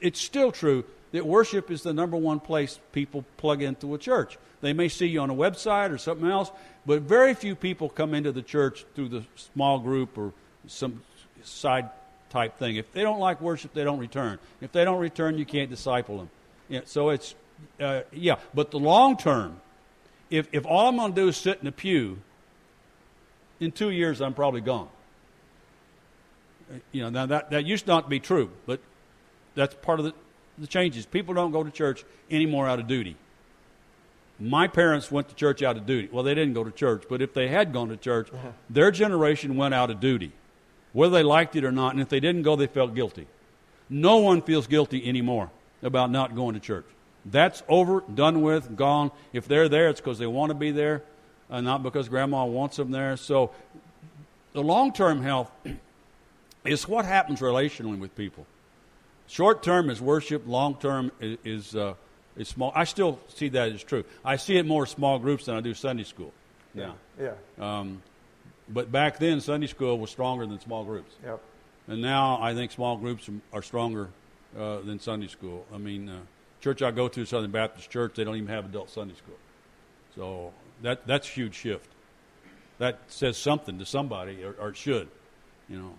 it's 0.02 0.20
still 0.20 0.52
true 0.52 0.84
that 1.14 1.26
worship 1.26 1.72
is 1.72 1.84
the 1.84 1.94
number 1.94 2.18
one 2.18 2.40
place 2.40 2.80
people 2.92 3.24
plug 3.38 3.62
into 3.62 3.96
a 3.96 3.98
church. 3.98 4.38
They 4.62 4.74
may 4.74 4.90
see 4.90 5.08
you 5.08 5.22
on 5.22 5.30
a 5.30 5.36
website 5.36 5.92
or 5.92 5.98
something 5.98 6.30
else, 6.30 6.52
but 6.86 7.04
very 7.04 7.34
few 7.34 7.56
people 7.56 7.88
come 7.88 8.14
into 8.14 8.32
the 8.32 8.42
church 8.42 8.86
through 8.96 9.10
the 9.10 9.24
small 9.36 9.80
group 9.80 10.18
or 10.18 10.34
some 10.68 11.02
side 11.44 11.90
type 12.34 12.58
thing. 12.58 12.76
If 12.76 12.92
they 12.92 13.04
don't 13.04 13.20
like 13.20 13.40
worship, 13.40 13.74
they 13.74 13.84
don't 13.84 14.00
return. 14.00 14.40
If 14.60 14.72
they 14.72 14.84
don't 14.84 15.00
return, 15.00 15.38
you 15.38 15.46
can't 15.46 15.70
disciple 15.70 16.18
them. 16.18 16.82
So 16.86 17.10
it's, 17.10 17.36
uh, 17.80 18.02
yeah. 18.12 18.38
But 18.54 18.72
the 18.72 18.80
long 18.80 19.16
term, 19.16 19.62
if, 20.32 20.48
if 20.52 20.66
all 20.66 20.90
I'm 20.90 20.98
going 20.98 21.14
to 21.14 21.22
do 21.22 21.28
is 21.28 21.38
sit 21.38 21.60
in 21.62 21.68
a 21.68 21.72
pew, 21.72 22.18
in 23.60 23.72
two 23.72 23.92
years 23.92 24.20
I'm 24.20 24.34
probably 24.34 24.62
gone. 24.62 24.90
You 26.92 27.04
know, 27.04 27.10
now 27.10 27.28
that, 27.28 27.52
that 27.52 27.66
used 27.66 27.86
not 27.86 28.06
to 28.06 28.10
be 28.10 28.20
true, 28.20 28.50
but 28.66 28.80
that's 29.54 29.76
part 29.76 30.00
of 30.00 30.06
the, 30.06 30.14
the 30.58 30.66
changes. 30.66 31.06
People 31.06 31.36
don't 31.36 31.52
go 31.52 31.64
to 31.64 31.70
church 31.70 32.04
anymore 32.32 32.68
out 32.68 32.80
of 32.80 32.88
duty. 32.88 33.16
My 34.40 34.68
parents 34.68 35.12
went 35.12 35.30
to 35.30 35.36
church 35.36 35.62
out 35.62 35.78
of 35.78 35.86
duty. 35.86 36.10
Well, 36.12 36.24
they 36.24 36.34
didn't 36.34 36.56
go 36.56 36.64
to 36.64 36.72
church, 36.72 37.04
but 37.08 37.22
if 37.22 37.36
they 37.36 37.50
had 37.50 37.72
gone 37.72 37.90
to 37.90 37.98
church, 37.98 38.30
uh-huh. 38.34 38.54
their 38.72 38.90
generation 38.90 39.56
went 39.56 39.76
out 39.76 39.92
of 39.92 40.00
duty 40.00 40.32
whether 40.94 41.14
they 41.14 41.24
liked 41.24 41.56
it 41.56 41.66
or 41.66 41.72
not. 41.72 41.94
And 41.94 42.02
if 42.02 42.10
they 42.10 42.20
didn't 42.20 42.44
go, 42.44 42.56
they 42.56 42.68
felt 42.68 42.96
guilty. 42.96 43.28
No 43.90 44.18
one 44.18 44.42
feels 44.42 44.68
guilty 44.68 45.08
anymore 45.08 45.52
about 45.82 46.10
not 46.10 46.36
going 46.36 46.54
to 46.54 46.60
church. 46.60 46.86
That's 47.26 47.64
over, 47.68 48.02
done 48.14 48.42
with, 48.42 48.76
gone. 48.76 49.12
If 49.34 49.48
they're 49.48 49.70
there, 49.70 49.90
it's 49.90 50.00
because 50.00 50.20
they 50.20 50.28
want 50.28 50.50
to 50.50 50.56
be 50.56 50.72
there, 50.72 51.04
uh, 51.50 51.62
not 51.62 51.84
because 51.84 52.10
grandma 52.10 52.46
wants 52.46 52.78
them 52.78 52.92
there. 52.92 53.18
So 53.18 53.52
the 54.54 54.62
long 54.62 54.94
term 54.94 55.22
health 55.22 55.52
is 56.66 56.88
what 56.88 57.06
happens 57.06 57.40
relationally 57.40 58.00
with 58.00 58.16
people. 58.16 58.46
Short 59.28 59.64
term 59.64 59.90
is 59.90 60.02
worship, 60.02 60.44
long 60.46 60.76
term 60.76 61.12
is, 61.22 61.38
is, 61.46 61.76
uh, 61.76 61.94
is, 62.36 62.50
small. 62.50 62.72
I 62.76 62.84
still 62.84 63.20
see 63.30 63.50
that 63.50 63.72
as 63.72 63.84
true. 63.84 64.04
I 64.24 64.36
see 64.36 64.58
it 64.58 64.66
more 64.66 64.86
small 64.86 65.18
groups 65.18 65.46
than 65.46 65.56
I 65.56 65.62
do 65.62 65.74
Sunday 65.74 66.04
school. 66.04 66.34
Yeah. 66.74 66.92
Yeah. 67.20 67.34
Um, 67.58 68.02
but 68.70 68.92
back 68.92 69.20
then, 69.20 69.42
Sunday 69.42 69.68
school 69.68 70.00
was 70.00 70.10
stronger 70.10 70.46
than 70.46 70.60
small 70.60 70.84
groups. 70.84 71.16
Yep. 71.24 71.42
And 71.88 72.02
now 72.02 72.42
I 72.42 72.54
think 72.54 72.72
small 72.72 72.98
groups 72.98 73.30
are 73.52 73.62
stronger 73.62 74.10
uh, 74.58 74.80
than 74.80 75.00
Sunday 75.00 75.28
school. 75.28 75.66
I 75.74 75.78
mean, 75.78 76.08
uh, 76.10 76.20
church 76.62 76.82
I 76.82 76.92
go 76.92 77.08
to, 77.10 77.26
Southern 77.26 77.52
Baptist 77.52 77.90
Church, 77.90 78.14
they 78.16 78.24
don't 78.24 78.36
even 78.36 78.48
have 78.48 78.66
adult 78.66 78.90
Sunday 78.90 79.16
school. 79.16 79.36
So 80.16 80.54
that 80.82 81.06
that's 81.08 81.28
a 81.28 81.32
huge 81.32 81.56
shift. 81.56 81.90
That 82.78 83.00
says 83.08 83.38
something 83.38 83.80
to 83.80 83.86
somebody, 83.86 84.44
or, 84.44 84.56
or 84.60 84.70
it 84.70 84.78
should, 84.78 85.10
you 85.70 85.78
know. 85.78 85.94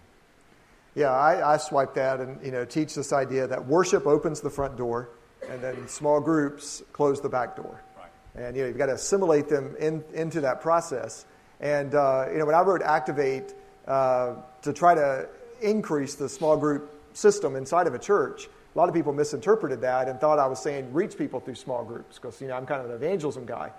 Yeah, 0.94 1.10
I, 1.10 1.54
I 1.54 1.56
swipe 1.56 1.94
that 1.94 2.20
and 2.20 2.44
you 2.44 2.52
know 2.52 2.64
teach 2.64 2.94
this 2.94 3.12
idea 3.12 3.46
that 3.46 3.66
worship 3.66 4.06
opens 4.06 4.40
the 4.40 4.50
front 4.50 4.76
door, 4.76 5.10
and 5.48 5.62
then 5.62 5.88
small 5.88 6.20
groups 6.20 6.82
close 6.92 7.20
the 7.20 7.28
back 7.28 7.56
door. 7.56 7.82
Right. 7.96 8.46
And 8.46 8.56
you 8.56 8.62
know 8.62 8.68
you've 8.68 8.78
got 8.78 8.86
to 8.86 8.94
assimilate 8.94 9.48
them 9.48 9.76
in, 9.78 10.04
into 10.14 10.40
that 10.42 10.60
process. 10.60 11.26
And 11.60 11.94
uh, 11.94 12.26
you 12.30 12.38
know, 12.38 12.46
when 12.46 12.54
I 12.54 12.60
wrote 12.62 12.82
Activate 12.82 13.54
uh, 13.86 14.34
to 14.62 14.72
try 14.72 14.94
to 14.94 15.28
increase 15.60 16.14
the 16.14 16.28
small 16.28 16.56
group 16.56 16.90
system 17.14 17.56
inside 17.56 17.86
of 17.86 17.94
a 17.94 17.98
church, 17.98 18.48
a 18.74 18.78
lot 18.78 18.88
of 18.88 18.94
people 18.94 19.12
misinterpreted 19.12 19.80
that 19.82 20.08
and 20.08 20.20
thought 20.20 20.38
I 20.38 20.46
was 20.46 20.60
saying 20.60 20.92
reach 20.92 21.16
people 21.16 21.40
through 21.40 21.54
small 21.54 21.84
groups 21.84 22.18
because 22.18 22.40
you 22.40 22.48
know 22.48 22.56
I'm 22.56 22.66
kind 22.66 22.80
of 22.80 22.90
an 22.90 22.96
evangelism 22.96 23.46
guy. 23.46 23.70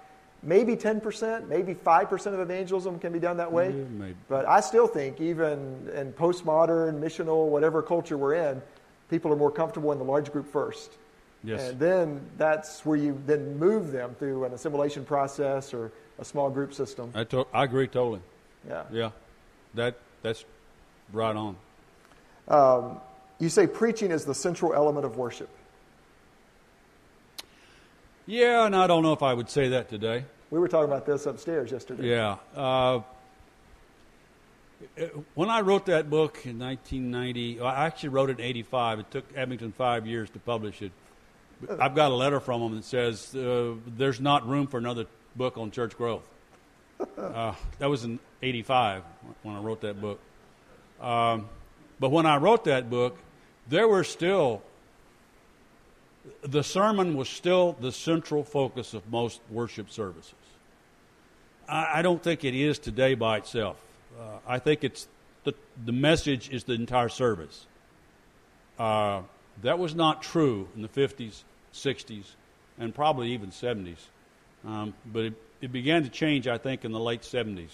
Maybe 0.44 0.76
10%, 0.76 1.48
maybe 1.48 1.74
5% 1.74 2.26
of 2.28 2.40
evangelism 2.40 3.00
can 3.00 3.12
be 3.12 3.20
done 3.20 3.38
that 3.38 3.52
way. 3.52 3.74
Yeah, 3.74 4.08
but 4.30 4.48
I 4.48 4.60
still 4.60 4.86
think, 4.86 5.20
even 5.20 5.90
in 5.96 6.14
postmodern, 6.14 7.00
missional, 7.00 7.48
whatever 7.48 7.82
culture 7.82 8.16
we're 8.16 8.36
in, 8.36 8.62
people 9.10 9.34
are 9.34 9.36
more 9.36 9.50
comfortable 9.50 9.92
in 9.92 9.98
the 9.98 10.04
large 10.04 10.32
group 10.32 10.52
first. 10.52 10.92
Yes. 11.44 11.70
And 11.70 11.80
then 11.80 12.22
that's 12.38 12.86
where 12.86 12.98
you 12.98 13.20
then 13.26 13.58
move 13.58 13.92
them 13.92 14.16
through 14.20 14.46
an 14.46 14.54
assimilation 14.54 15.04
process 15.06 15.74
or 15.74 15.92
a 16.20 16.26
small 16.26 16.50
group 16.50 16.74
system. 16.74 17.12
I, 17.14 17.24
to- 17.26 17.48
I 17.54 17.64
agree 17.64 17.88
totally. 17.88 18.22
Yeah. 18.68 18.84
Yeah. 18.92 19.12
That 19.74 19.98
that's 20.22 20.46
right 21.12 21.36
on. 21.36 21.56
Um, 22.48 23.00
you 23.40 23.50
say 23.50 23.68
preaching 23.68 24.12
is 24.12 24.26
the 24.26 24.36
central 24.36 24.74
element 24.74 25.06
of 25.06 25.18
worship. 25.18 25.50
Yeah, 28.28 28.66
and 28.66 28.76
I 28.76 28.88
don't 28.88 29.04
know 29.04 29.14
if 29.14 29.22
I 29.22 29.34
would 29.34 29.50
say 29.50 29.70
that 29.70 29.90
today. 29.90 30.26
We 30.50 30.60
were 30.60 30.68
talking 30.68 30.92
about 30.92 31.06
this 31.06 31.26
upstairs 31.26 31.72
yesterday. 31.72 32.10
Yeah. 32.10 32.38
Uh, 32.56 33.02
when 35.36 35.50
I 35.50 35.62
wrote 35.62 35.86
that 35.88 36.10
book 36.10 36.40
in 36.46 36.60
1990, 36.60 37.62
I 37.62 37.86
actually 37.86 38.10
wrote 38.10 38.30
it 38.30 38.40
in 38.40 38.46
85. 38.46 39.00
It 39.00 39.12
took 39.12 39.38
Abingdon 39.38 39.72
five 39.74 40.08
years 40.08 40.30
to 40.32 40.40
publish 40.40 40.82
it. 40.82 40.92
I've 41.80 41.96
got 41.96 42.12
a 42.12 42.16
letter 42.16 42.40
from 42.40 42.62
them 42.62 42.76
that 42.76 42.84
says 42.84 43.34
uh, 43.36 43.76
there's 43.88 44.20
not 44.20 44.48
room 44.48 44.68
for 44.68 44.78
another 44.78 45.06
book 45.36 45.58
on 45.58 45.72
church 45.72 45.98
growth. 45.98 46.28
Uh, 47.18 47.54
that 47.80 47.90
was 47.90 48.04
in 48.06 48.20
85 48.42 49.04
when 49.44 49.56
I 49.56 49.60
wrote 49.60 49.82
that 49.82 50.00
book. 50.00 50.20
Um, 51.02 51.50
but 52.00 52.10
when 52.10 52.26
I 52.26 52.38
wrote 52.38 52.66
that 52.66 52.90
book, 52.90 53.18
there 53.68 53.88
were 53.88 54.04
still 54.04 54.62
the 56.42 56.64
sermon 56.64 57.16
was 57.16 57.30
still 57.30 57.76
the 57.80 57.92
central 57.92 58.44
focus 58.44 58.94
of 58.94 59.08
most 59.12 59.42
worship 59.50 59.92
services. 59.92 60.34
I, 61.68 62.00
I 62.00 62.02
don't 62.02 62.22
think 62.22 62.44
it 62.44 62.56
is 62.56 62.80
today 62.80 63.16
by 63.16 63.38
itself. 63.38 63.78
Uh, 64.20 64.38
I 64.48 64.60
think 64.60 64.84
it's 64.84 65.08
the, 65.44 65.54
the 65.86 65.92
message 65.92 66.50
is 66.50 66.64
the 66.64 66.74
entire 66.74 67.10
service. 67.10 67.66
Uh, 68.80 69.22
that 69.62 69.80
was 69.80 69.96
not 69.96 70.22
true 70.22 70.68
in 70.76 70.82
the 70.82 70.90
50s, 70.90 71.44
60s, 71.74 72.26
and 72.78 72.94
probably 72.94 73.32
even 73.32 73.50
70s. 73.50 73.98
Um, 74.66 74.94
but 75.06 75.26
it, 75.26 75.34
it, 75.62 75.72
began 75.72 76.04
to 76.04 76.10
change, 76.10 76.48
I 76.48 76.58
think, 76.58 76.86
in 76.86 76.92
the 76.92 77.00
late 77.00 77.22
70s, 77.22 77.70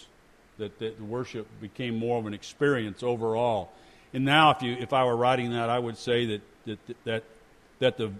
that, 0.57 0.77
that 0.79 0.97
the 0.97 1.03
worship 1.03 1.47
became 1.61 1.97
more 1.97 2.19
of 2.19 2.25
an 2.25 2.33
experience 2.33 3.01
overall. 3.01 3.71
And 4.13 4.25
now, 4.25 4.51
if, 4.51 4.61
you, 4.61 4.73
if 4.73 4.91
I 4.91 5.05
were 5.05 5.15
writing 5.15 5.51
that, 5.51 5.69
I 5.69 5.79
would 5.79 5.97
say 5.97 6.25
that, 6.25 6.41
that, 6.65 7.03
that, 7.05 7.23
that 7.79 7.97
the, 7.97 8.11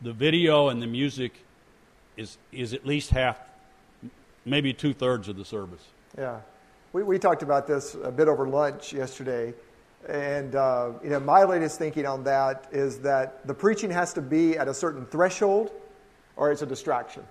the 0.00 0.12
video 0.12 0.68
and 0.68 0.80
the 0.80 0.86
music 0.86 1.32
is, 2.16 2.38
is 2.52 2.72
at 2.72 2.86
least 2.86 3.10
half, 3.10 3.38
maybe 4.44 4.72
two 4.72 4.92
thirds 4.92 5.28
of 5.28 5.36
the 5.36 5.44
service. 5.44 5.84
Yeah. 6.16 6.40
We, 6.92 7.02
we 7.02 7.18
talked 7.18 7.42
about 7.42 7.66
this 7.66 7.96
a 8.02 8.12
bit 8.12 8.28
over 8.28 8.46
lunch 8.46 8.92
yesterday. 8.92 9.54
And 10.08 10.54
uh, 10.54 10.92
you 11.02 11.10
know, 11.10 11.20
my 11.20 11.44
latest 11.44 11.78
thinking 11.78 12.06
on 12.06 12.24
that 12.24 12.66
is 12.72 12.98
that 13.00 13.46
the 13.46 13.54
preaching 13.54 13.90
has 13.90 14.12
to 14.14 14.20
be 14.20 14.58
at 14.58 14.68
a 14.68 14.74
certain 14.74 15.06
threshold, 15.06 15.70
or 16.36 16.50
it's 16.50 16.62
a 16.62 16.66
distraction. 16.66 17.24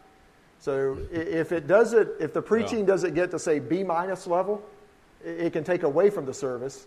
So 0.62 0.98
if 1.12 1.51
it 1.51 1.68
doesn't, 1.68 2.10
if 2.20 2.34
the 2.34 2.41
preaching 2.41 2.82
yeah. 2.82 2.86
doesn't 2.86 3.15
get 3.15 3.32
to 3.32 3.39
say 3.39 3.60
B 3.60 3.84
minus 3.84 4.27
level, 4.27 4.63
it 5.25 5.51
can 5.53 5.63
take 5.63 5.84
away 5.84 6.10
from 6.10 6.25
the 6.25 6.34
service. 6.34 6.86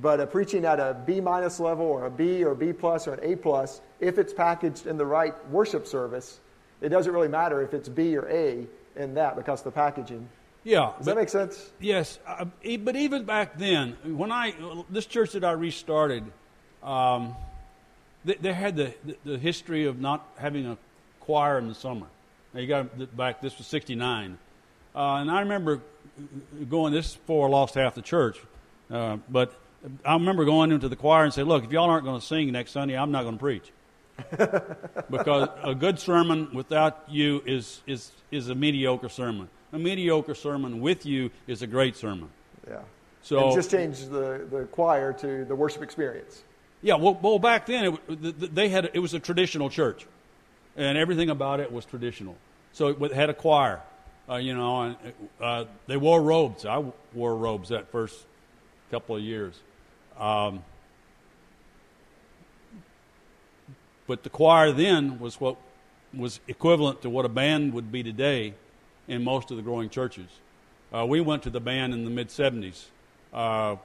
But 0.00 0.20
a 0.20 0.26
preaching 0.26 0.64
at 0.64 0.78
a 0.78 0.96
B 1.06 1.20
minus 1.20 1.58
level, 1.58 1.86
or 1.86 2.06
a 2.06 2.10
B, 2.10 2.44
or 2.44 2.54
B 2.54 2.72
plus, 2.72 3.08
or 3.08 3.14
an 3.14 3.32
A 3.32 3.36
plus, 3.36 3.80
if 3.98 4.18
it's 4.18 4.32
packaged 4.32 4.86
in 4.86 4.96
the 4.96 5.06
right 5.06 5.34
worship 5.50 5.86
service, 5.86 6.38
it 6.80 6.90
doesn't 6.90 7.12
really 7.12 7.28
matter 7.28 7.62
if 7.62 7.74
it's 7.74 7.88
B 7.88 8.16
or 8.16 8.28
A 8.28 8.66
in 8.94 9.14
that 9.14 9.36
because 9.36 9.62
the 9.62 9.70
packaging. 9.70 10.28
Yeah. 10.62 10.92
Does 10.96 10.98
but, 10.98 11.04
that 11.06 11.16
make 11.16 11.28
sense? 11.28 11.70
Yes. 11.80 12.18
Uh, 12.26 12.44
but 12.80 12.96
even 12.96 13.24
back 13.24 13.58
then, 13.58 13.96
when 14.04 14.30
I, 14.30 14.54
this 14.90 15.06
church 15.06 15.32
that 15.32 15.44
I 15.44 15.52
restarted, 15.52 16.24
um, 16.82 17.34
they, 18.24 18.34
they, 18.34 18.52
had 18.52 18.76
the, 18.76 18.94
the, 19.04 19.16
the, 19.24 19.38
history 19.38 19.86
of 19.86 20.00
not 20.00 20.28
having 20.36 20.66
a 20.66 20.76
choir 21.20 21.58
in 21.58 21.68
the 21.68 21.74
summer. 21.74 22.06
Now 22.56 22.62
you 22.62 22.68
got 22.68 23.16
back, 23.16 23.42
this 23.42 23.58
was 23.58 23.66
69. 23.66 24.38
Uh, 24.94 24.98
and 24.98 25.30
I 25.30 25.40
remember 25.40 25.82
going, 26.70 26.94
this 26.94 27.14
before 27.14 27.48
I 27.48 27.50
lost 27.50 27.74
half 27.74 27.94
the 27.94 28.00
church, 28.00 28.38
uh, 28.90 29.18
but 29.28 29.52
I 30.02 30.14
remember 30.14 30.46
going 30.46 30.72
into 30.72 30.88
the 30.88 30.96
choir 30.96 31.24
and 31.24 31.34
say, 31.34 31.42
look, 31.42 31.64
if 31.64 31.70
y'all 31.70 31.90
aren't 31.90 32.06
going 32.06 32.18
to 32.18 32.26
sing 32.26 32.50
next 32.50 32.70
Sunday, 32.70 32.96
I'm 32.96 33.10
not 33.10 33.24
going 33.24 33.34
to 33.34 33.38
preach. 33.38 33.70
because 35.10 35.50
a 35.62 35.74
good 35.74 35.98
sermon 35.98 36.48
without 36.54 37.04
you 37.08 37.42
is, 37.44 37.82
is, 37.86 38.10
is 38.30 38.48
a 38.48 38.54
mediocre 38.54 39.10
sermon 39.10 39.50
a 39.72 39.78
mediocre 39.78 40.34
sermon 40.34 40.80
with 40.80 41.06
you 41.06 41.30
is 41.46 41.62
a 41.62 41.66
great 41.66 41.96
sermon. 41.96 42.30
Yeah. 42.66 42.78
So 43.22 43.46
and 43.46 43.54
just 43.54 43.70
change 43.70 44.06
the, 44.06 44.46
the 44.50 44.68
choir 44.72 45.12
to 45.14 45.44
the 45.44 45.54
worship 45.54 45.82
experience. 45.82 46.42
Yeah. 46.82 46.94
Well, 46.94 47.18
well 47.20 47.38
back 47.38 47.66
then 47.66 47.98
it, 48.08 48.54
they 48.54 48.68
had 48.68 48.90
it 48.94 49.00
was 49.00 49.14
a 49.14 49.20
traditional 49.20 49.68
church, 49.68 50.06
and 50.76 50.98
everything 50.98 51.30
about 51.30 51.60
it 51.60 51.72
was 51.72 51.84
traditional. 51.84 52.36
So 52.72 52.88
it 52.88 53.12
had 53.12 53.30
a 53.30 53.34
choir, 53.34 53.80
uh, 54.28 54.36
you 54.36 54.54
know, 54.54 54.82
and 54.82 54.96
uh, 55.40 55.64
they 55.86 55.96
wore 55.96 56.22
robes. 56.22 56.66
I 56.66 56.84
wore 57.14 57.36
robes 57.36 57.70
that 57.70 57.90
first 57.90 58.26
couple 58.90 59.16
of 59.16 59.22
years. 59.22 59.58
Um, 60.18 60.62
but 64.06 64.22
the 64.22 64.30
choir 64.30 64.72
then 64.72 65.18
was 65.18 65.40
what 65.40 65.56
was 66.14 66.40
equivalent 66.48 67.02
to 67.02 67.10
what 67.10 67.24
a 67.24 67.28
band 67.28 67.72
would 67.74 67.90
be 67.90 68.02
today 68.02 68.54
in 69.08 69.24
most 69.24 69.50
of 69.50 69.56
the 69.56 69.62
growing 69.62 69.90
churches. 69.90 70.28
Uh, 70.94 71.04
we 71.04 71.20
went 71.20 71.42
to 71.42 71.50
the 71.50 71.60
band 71.60 71.92
in 71.92 72.04
the 72.04 72.10
mid 72.10 72.28
70s, 72.28 72.84
uh, 73.32 73.76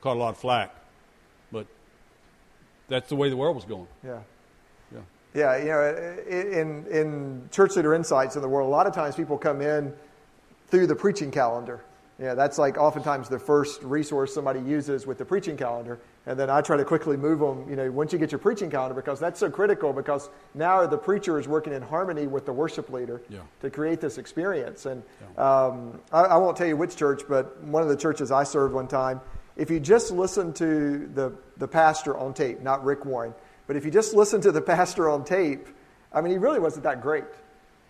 caught 0.00 0.16
a 0.16 0.20
lot 0.20 0.30
of 0.30 0.38
flack, 0.38 0.74
but 1.50 1.66
that's 2.88 3.08
the 3.08 3.16
way 3.16 3.28
the 3.28 3.36
world 3.36 3.56
was 3.56 3.64
going. 3.64 3.88
Yeah. 4.04 4.20
Yeah. 5.34 5.56
You 5.56 5.64
know, 5.66 6.16
in, 6.28 6.86
in 6.86 7.48
church 7.50 7.76
leader 7.76 7.94
insights 7.94 8.36
in 8.36 8.42
the 8.42 8.48
world, 8.48 8.68
a 8.68 8.70
lot 8.70 8.86
of 8.86 8.94
times 8.94 9.14
people 9.14 9.38
come 9.38 9.60
in 9.60 9.92
through 10.68 10.86
the 10.86 10.96
preaching 10.96 11.30
calendar. 11.30 11.82
Yeah, 12.20 12.34
that's 12.34 12.58
like 12.58 12.78
oftentimes 12.78 13.28
the 13.28 13.38
first 13.38 13.80
resource 13.84 14.34
somebody 14.34 14.60
uses 14.60 15.06
with 15.06 15.18
the 15.18 15.24
preaching 15.24 15.56
calendar. 15.56 16.00
And 16.26 16.38
then 16.38 16.50
I 16.50 16.60
try 16.60 16.76
to 16.76 16.84
quickly 16.84 17.16
move 17.16 17.38
them, 17.38 17.64
you 17.70 17.76
know, 17.76 17.90
once 17.92 18.12
you 18.12 18.18
get 18.18 18.32
your 18.32 18.40
preaching 18.40 18.68
calendar, 18.70 18.94
because 18.94 19.20
that's 19.20 19.38
so 19.38 19.48
critical 19.48 19.92
because 19.92 20.28
now 20.52 20.84
the 20.84 20.98
preacher 20.98 21.38
is 21.38 21.46
working 21.46 21.72
in 21.72 21.80
harmony 21.80 22.26
with 22.26 22.44
the 22.44 22.52
worship 22.52 22.90
leader 22.90 23.22
yeah. 23.28 23.38
to 23.60 23.70
create 23.70 24.00
this 24.00 24.18
experience. 24.18 24.84
And 24.84 25.02
yeah. 25.36 25.66
um, 25.66 26.00
I, 26.12 26.22
I, 26.22 26.36
won't 26.36 26.56
tell 26.56 26.66
you 26.66 26.76
which 26.76 26.96
church, 26.96 27.22
but 27.28 27.62
one 27.62 27.84
of 27.84 27.88
the 27.88 27.96
churches 27.96 28.32
I 28.32 28.42
served 28.42 28.74
one 28.74 28.88
time, 28.88 29.20
if 29.56 29.70
you 29.70 29.78
just 29.78 30.10
listen 30.10 30.52
to 30.54 31.08
the, 31.14 31.32
the 31.56 31.68
pastor 31.68 32.18
on 32.18 32.34
tape, 32.34 32.60
not 32.62 32.84
Rick 32.84 33.04
Warren, 33.04 33.32
but 33.68 33.76
if 33.76 33.84
you 33.84 33.92
just 33.92 34.14
listen 34.14 34.40
to 34.40 34.50
the 34.50 34.60
pastor 34.60 35.08
on 35.08 35.24
tape, 35.24 35.68
I 36.12 36.20
mean, 36.20 36.32
he 36.32 36.38
really 36.38 36.58
wasn't 36.58 36.82
that 36.82 37.00
great. 37.00 37.24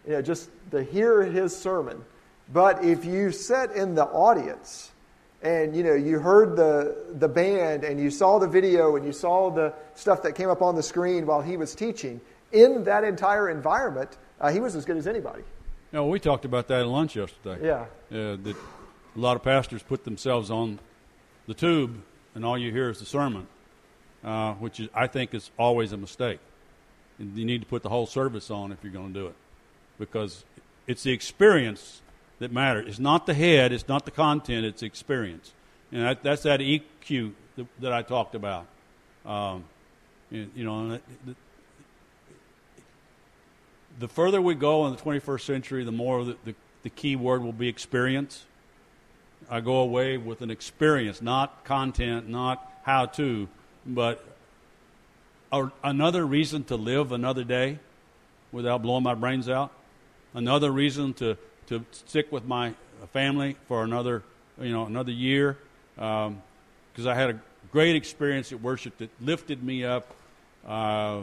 You 0.07 0.13
know, 0.13 0.23
just 0.23 0.51
to 0.73 0.83
hear 0.83 1.23
his 1.23 1.57
sermon 1.57 2.05
but 2.53 2.85
if 2.85 3.05
you 3.05 3.31
sat 3.31 3.73
in 3.73 3.95
the 3.95 4.05
audience 4.05 4.91
and 5.43 5.77
you 5.77 5.85
know 5.85 5.95
you 5.95 6.19
heard 6.19 6.57
the 6.57 6.97
the 7.19 7.29
band 7.29 7.85
and 7.85 8.01
you 8.01 8.11
saw 8.11 8.39
the 8.39 8.49
video 8.49 8.97
and 8.97 9.05
you 9.05 9.13
saw 9.13 9.51
the 9.51 9.73
stuff 9.95 10.23
that 10.23 10.35
came 10.35 10.49
up 10.49 10.63
on 10.63 10.75
the 10.75 10.83
screen 10.83 11.27
while 11.27 11.43
he 11.43 11.57
was 11.57 11.75
teaching 11.75 12.21
in 12.53 12.85
that 12.85 13.05
entire 13.05 13.51
environment, 13.51 14.17
uh, 14.41 14.51
he 14.51 14.59
was 14.59 14.75
as 14.75 14.87
good 14.87 14.97
as 14.97 15.07
anybody. 15.07 15.43
No, 15.93 16.07
we 16.07 16.19
talked 16.19 16.47
about 16.47 16.69
that 16.69 16.81
at 16.81 16.87
lunch 16.87 17.17
yesterday. 17.17 17.67
Yeah. 17.67 17.85
Uh, 18.11 18.37
that 18.43 18.57
a 19.17 19.19
lot 19.19 19.37
of 19.37 19.43
pastors 19.43 19.83
put 19.83 20.05
themselves 20.05 20.51
on 20.51 20.79
the 21.47 21.55
tube 21.55 22.03
and 22.35 22.45
all 22.45 22.57
you 22.57 22.73
hear 22.73 22.89
is 22.89 23.01
the 23.01 23.07
sermon, 23.07 23.47
uh, 24.25 24.55
which 24.55 24.81
is, 24.81 24.89
I 24.95 25.07
think 25.07 25.35
is 25.35 25.51
always 25.59 25.93
a 25.93 25.97
mistake. 25.97 26.41
You 27.19 27.45
need 27.45 27.63
to 27.63 27.67
put 27.67 27.83
the 27.83 27.89
whole 27.89 28.07
service 28.07 28.51
on 28.51 28.71
if 28.73 28.79
you're 28.83 28.93
going 28.93 29.13
to 29.13 29.21
do 29.21 29.27
it, 29.27 29.35
because 29.99 30.45
it's 30.87 31.03
the 31.03 31.13
experience 31.13 32.01
that 32.39 32.53
matters. 32.53 32.87
It's 32.89 32.99
not 32.99 33.27
the 33.27 33.35
head, 33.35 33.73
it's 33.73 33.89
not 33.89 34.05
the 34.05 34.11
content, 34.11 34.65
it's 34.65 34.83
experience. 34.83 35.53
And 35.91 36.03
that, 36.03 36.23
that's 36.23 36.43
that 36.43 36.61
EQ 36.61 37.33
that, 37.57 37.67
that, 37.81 37.93
I 37.93 38.03
talked 38.03 38.35
about. 38.35 38.67
Um, 39.27 39.65
you, 40.31 40.49
you 40.55 40.65
know, 40.65 41.01
the, 41.25 41.35
the, 43.99 44.09
further 44.09 44.41
we 44.41 44.55
go 44.55 44.87
in 44.87 44.95
the 44.95 45.01
21st 45.01 45.41
century, 45.41 45.85
the 45.85 45.93
more 45.93 46.25
the, 46.25 46.37
the, 46.45 46.55
the 46.83 46.91
key 46.91 47.17
word 47.17 47.43
will 47.43 47.53
be 47.53 47.69
experience. 47.69 48.45
I 49.51 49.61
go 49.61 49.77
away 49.77 50.19
with 50.19 50.43
an 50.43 50.51
experience, 50.51 51.23
not 51.23 51.65
content, 51.65 52.29
not 52.29 52.71
how 52.83 53.07
to, 53.07 53.49
but 53.89 54.23
another 55.83 56.27
reason 56.27 56.63
to 56.65 56.77
live 56.77 57.11
another 57.13 57.43
day 57.43 57.79
without 58.53 58.83
blowing 58.83 59.03
my 59.03 59.15
brains 59.15 59.49
out. 59.49 59.73
Another 60.35 60.71
reason 60.71 61.15
to 61.15 61.37
to 61.69 61.85
stick 61.93 62.33
with 62.33 62.47
my 62.47 62.75
family 63.13 63.57
for 63.67 63.85
another, 63.85 64.23
you 64.61 64.71
know, 64.71 64.87
another 64.87 65.13
year, 65.13 65.59
because 65.95 66.27
um, 66.27 66.43
I 67.07 67.15
had 67.15 67.31
a 67.31 67.41
great 67.73 67.95
experience 67.95 68.53
at 68.53 68.63
worship 68.63 68.97
that 68.99 69.11
lifted 69.21 69.63
me 69.63 69.85
up 69.85 70.15
uh, 70.67 71.21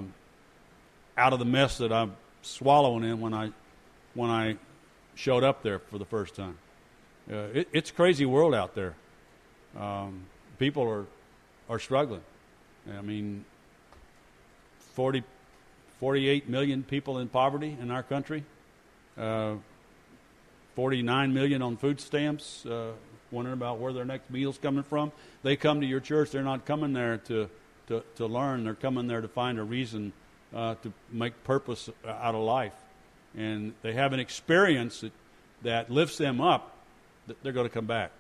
out 1.18 1.34
of 1.34 1.40
the 1.40 1.46
mess 1.46 1.80
that 1.80 1.92
I'm 1.92 2.16
swallowing 2.42 3.04
in 3.04 3.20
when 3.22 3.34
I 3.34 3.52
when 4.14 4.30
I 4.30 4.58
showed 5.16 5.44
up 5.44 5.64
there 5.64 5.80
for 5.80 5.98
the 5.98 6.06
first 6.06 6.36
time. 6.36 6.58
Uh, 7.32 7.48
it, 7.54 7.70
it's 7.74 7.92
crazy 7.92 8.26
world 8.26 8.54
out 8.54 8.76
there. 8.76 8.96
Um, 9.80 10.26
people 10.60 10.84
are 10.84 11.06
are 11.70 11.80
struggling. 11.80 12.22
I 12.92 13.02
mean, 13.02 13.46
40, 14.94 15.24
48 16.00 16.50
million 16.50 16.84
people 16.84 17.20
in 17.20 17.28
poverty 17.28 17.78
in 17.80 17.92
our 17.92 18.04
country. 18.04 18.44
Uh, 19.18 19.56
49 20.76 21.34
million 21.34 21.62
on 21.62 21.78
food 21.78 22.02
stamps, 22.02 22.66
uh, 22.66 22.92
wondering 23.32 23.54
about 23.54 23.80
where 23.80 23.94
their 23.94 24.06
next 24.06 24.30
meal's 24.30 24.58
coming 24.58 24.84
from. 24.84 25.12
They 25.42 25.56
come 25.56 25.80
to 25.82 25.88
your 25.88 26.02
church. 26.02 26.32
They're 26.32 26.44
not 26.44 26.66
coming 26.66 26.92
there 26.94 27.18
to, 27.18 27.50
to, 27.88 28.04
to 28.16 28.26
learn. 28.26 28.66
They're 28.66 28.76
coming 28.76 29.08
there 29.08 29.22
to 29.22 29.28
find 29.28 29.58
a 29.58 29.64
reason 29.64 30.12
uh, 30.54 30.76
to 30.84 30.92
make 31.12 31.44
purpose 31.46 31.90
out 32.06 32.36
of 32.36 32.42
life. 32.42 32.74
And 33.38 33.74
they 33.82 33.94
have 33.94 34.14
an 34.14 34.20
experience 34.20 35.02
that, 35.02 35.12
that 35.64 35.90
lifts 35.90 36.18
them 36.18 36.42
up 36.42 36.76
that 37.28 37.42
they're 37.42 37.54
going 37.54 37.68
to 37.68 37.74
come 37.74 37.86
back. 37.86 38.12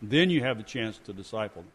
Then 0.00 0.30
you 0.30 0.42
have 0.42 0.60
a 0.60 0.62
chance 0.62 0.98
to 1.06 1.12
disciple 1.12 1.62
them. 1.62 1.70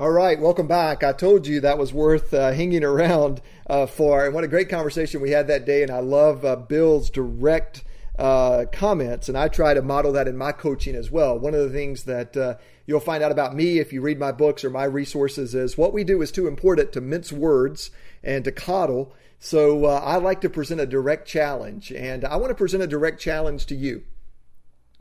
All 0.00 0.10
right, 0.10 0.40
welcome 0.40 0.66
back. 0.66 1.04
I 1.04 1.12
told 1.12 1.46
you 1.46 1.60
that 1.60 1.76
was 1.76 1.92
worth 1.92 2.32
uh, 2.32 2.52
hanging 2.52 2.84
around 2.84 3.42
uh, 3.66 3.84
for. 3.84 4.24
And 4.24 4.34
what 4.34 4.44
a 4.44 4.48
great 4.48 4.70
conversation 4.70 5.20
we 5.20 5.32
had 5.32 5.48
that 5.48 5.66
day. 5.66 5.82
And 5.82 5.90
I 5.90 5.98
love 5.98 6.42
uh, 6.42 6.56
Bill's 6.56 7.10
direct 7.10 7.84
uh, 8.18 8.64
comments, 8.72 9.28
and 9.28 9.36
I 9.36 9.48
try 9.48 9.74
to 9.74 9.82
model 9.82 10.12
that 10.12 10.26
in 10.26 10.38
my 10.38 10.52
coaching 10.52 10.94
as 10.94 11.10
well. 11.10 11.38
One 11.38 11.54
of 11.54 11.60
the 11.60 11.68
things 11.68 12.04
that 12.04 12.34
uh, 12.34 12.54
you'll 12.86 13.00
find 13.00 13.22
out 13.22 13.30
about 13.30 13.54
me 13.54 13.78
if 13.78 13.92
you 13.92 14.00
read 14.00 14.18
my 14.18 14.32
books 14.32 14.64
or 14.64 14.70
my 14.70 14.84
resources 14.84 15.54
is 15.54 15.76
what 15.76 15.92
we 15.92 16.02
do 16.02 16.22
is 16.22 16.32
too 16.32 16.48
important 16.48 16.94
to 16.94 17.02
mince 17.02 17.30
words 17.30 17.90
and 18.24 18.42
to 18.44 18.52
coddle. 18.52 19.12
So 19.38 19.84
uh, 19.84 20.00
I 20.02 20.16
like 20.16 20.40
to 20.40 20.48
present 20.48 20.80
a 20.80 20.86
direct 20.86 21.28
challenge, 21.28 21.92
and 21.92 22.24
I 22.24 22.36
want 22.36 22.48
to 22.48 22.54
present 22.54 22.82
a 22.82 22.86
direct 22.86 23.20
challenge 23.20 23.66
to 23.66 23.74
you. 23.74 24.04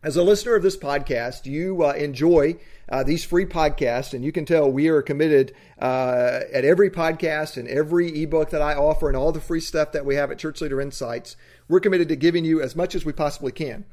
As 0.01 0.15
a 0.15 0.23
listener 0.23 0.55
of 0.55 0.63
this 0.63 0.77
podcast, 0.77 1.45
you 1.45 1.83
uh, 1.83 1.91
enjoy 1.91 2.55
uh, 2.88 3.03
these 3.03 3.25
free 3.25 3.45
podcasts, 3.45 4.13
and 4.13 4.23
you 4.23 4.31
can 4.31 4.45
tell 4.45 4.71
we 4.71 4.88
are 4.88 5.01
committed 5.01 5.53
uh, 5.77 6.39
at 6.53 6.63
every 6.63 6.89
podcast 6.89 7.57
and 7.57 7.67
every 7.67 8.23
ebook 8.23 8.51
that 8.51 8.62
I 8.62 8.75
offer 8.75 9.09
and 9.09 9.17
all 9.17 9.33
the 9.33 9.41
free 9.41 9.59
stuff 9.59 9.91
that 9.91 10.05
we 10.05 10.15
have 10.15 10.31
at 10.31 10.39
Church 10.39 10.62
Leader 10.62 10.79
Insights. 10.79 11.35
We're 11.67 11.81
committed 11.81 12.07
to 12.07 12.15
giving 12.15 12.45
you 12.45 12.62
as 12.62 12.77
much 12.77 12.95
as 12.95 13.03
we 13.03 13.12
possibly 13.12 13.51
can. 13.51 13.83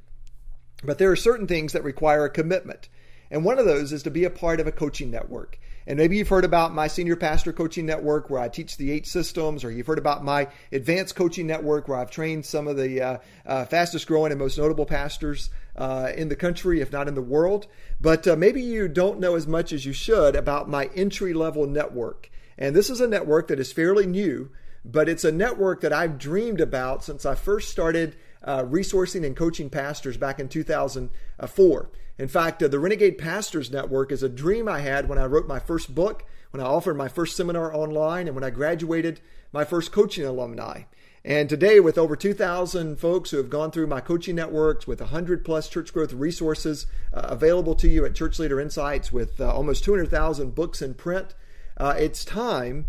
But 0.84 0.98
there 0.98 1.10
are 1.10 1.16
certain 1.16 1.48
things 1.48 1.72
that 1.72 1.82
require 1.82 2.24
a 2.24 2.30
commitment. 2.30 2.88
And 3.28 3.44
one 3.44 3.58
of 3.58 3.66
those 3.66 3.92
is 3.92 4.04
to 4.04 4.10
be 4.10 4.22
a 4.22 4.30
part 4.30 4.60
of 4.60 4.68
a 4.68 4.72
coaching 4.72 5.10
network. 5.10 5.58
And 5.88 5.98
maybe 5.98 6.16
you've 6.16 6.28
heard 6.28 6.44
about 6.44 6.74
my 6.74 6.86
senior 6.86 7.16
pastor 7.16 7.52
coaching 7.52 7.86
network 7.86 8.30
where 8.30 8.40
I 8.40 8.48
teach 8.48 8.76
the 8.76 8.92
eight 8.92 9.06
systems, 9.06 9.64
or 9.64 9.72
you've 9.72 9.86
heard 9.86 9.98
about 9.98 10.24
my 10.24 10.48
advanced 10.70 11.16
coaching 11.16 11.46
network 11.46 11.88
where 11.88 11.98
I've 11.98 12.10
trained 12.10 12.44
some 12.44 12.68
of 12.68 12.76
the 12.76 13.00
uh, 13.00 13.18
uh, 13.44 13.64
fastest 13.64 14.06
growing 14.06 14.30
and 14.30 14.38
most 14.40 14.58
notable 14.58 14.86
pastors 14.86 15.50
uh, 15.76 16.10
in 16.14 16.28
the 16.28 16.36
country, 16.36 16.80
if 16.80 16.92
not 16.92 17.08
in 17.08 17.14
the 17.14 17.22
world. 17.22 17.66
But 18.00 18.26
uh, 18.26 18.36
maybe 18.36 18.62
you 18.62 18.88
don't 18.88 19.20
know 19.20 19.36
as 19.36 19.46
much 19.46 19.72
as 19.72 19.84
you 19.84 19.92
should 19.92 20.34
about 20.34 20.68
my 20.68 20.90
entry 20.94 21.32
level 21.32 21.66
network. 21.66 22.30
And 22.58 22.74
this 22.74 22.90
is 22.90 23.00
a 23.00 23.08
network 23.08 23.48
that 23.48 23.60
is 23.60 23.72
fairly 23.72 24.06
new, 24.06 24.50
but 24.84 25.08
it's 25.08 25.24
a 25.24 25.32
network 25.32 25.80
that 25.82 25.92
I've 25.92 26.18
dreamed 26.18 26.60
about 26.60 27.04
since 27.04 27.26
I 27.26 27.34
first 27.34 27.70
started 27.70 28.16
uh, 28.42 28.62
resourcing 28.62 29.26
and 29.26 29.36
coaching 29.36 29.68
pastors 29.68 30.16
back 30.16 30.38
in 30.38 30.48
2004. 30.48 31.90
In 32.18 32.28
fact, 32.28 32.62
uh, 32.62 32.68
the 32.68 32.78
Renegade 32.78 33.18
Pastors 33.18 33.70
Network 33.70 34.10
is 34.10 34.22
a 34.22 34.28
dream 34.28 34.68
I 34.68 34.80
had 34.80 35.08
when 35.08 35.18
I 35.18 35.26
wrote 35.26 35.46
my 35.46 35.58
first 35.58 35.94
book, 35.94 36.24
when 36.50 36.62
I 36.62 36.66
offered 36.66 36.96
my 36.96 37.08
first 37.08 37.36
seminar 37.36 37.74
online, 37.74 38.26
and 38.26 38.34
when 38.34 38.44
I 38.44 38.50
graduated 38.50 39.20
my 39.52 39.64
first 39.64 39.92
coaching 39.92 40.24
alumni. 40.24 40.82
And 41.26 41.48
today, 41.48 41.80
with 41.80 41.98
over 41.98 42.14
2,000 42.14 43.00
folks 43.00 43.30
who 43.30 43.38
have 43.38 43.50
gone 43.50 43.72
through 43.72 43.88
my 43.88 44.00
coaching 44.00 44.36
networks, 44.36 44.86
with 44.86 45.00
100 45.00 45.44
plus 45.44 45.68
church 45.68 45.92
growth 45.92 46.12
resources 46.12 46.86
uh, 47.12 47.22
available 47.24 47.74
to 47.74 47.88
you 47.88 48.04
at 48.04 48.14
Church 48.14 48.38
Leader 48.38 48.60
Insights, 48.60 49.10
with 49.10 49.40
uh, 49.40 49.52
almost 49.52 49.82
200,000 49.82 50.54
books 50.54 50.80
in 50.80 50.94
print, 50.94 51.34
uh, 51.78 51.96
it's 51.98 52.24
time 52.24 52.86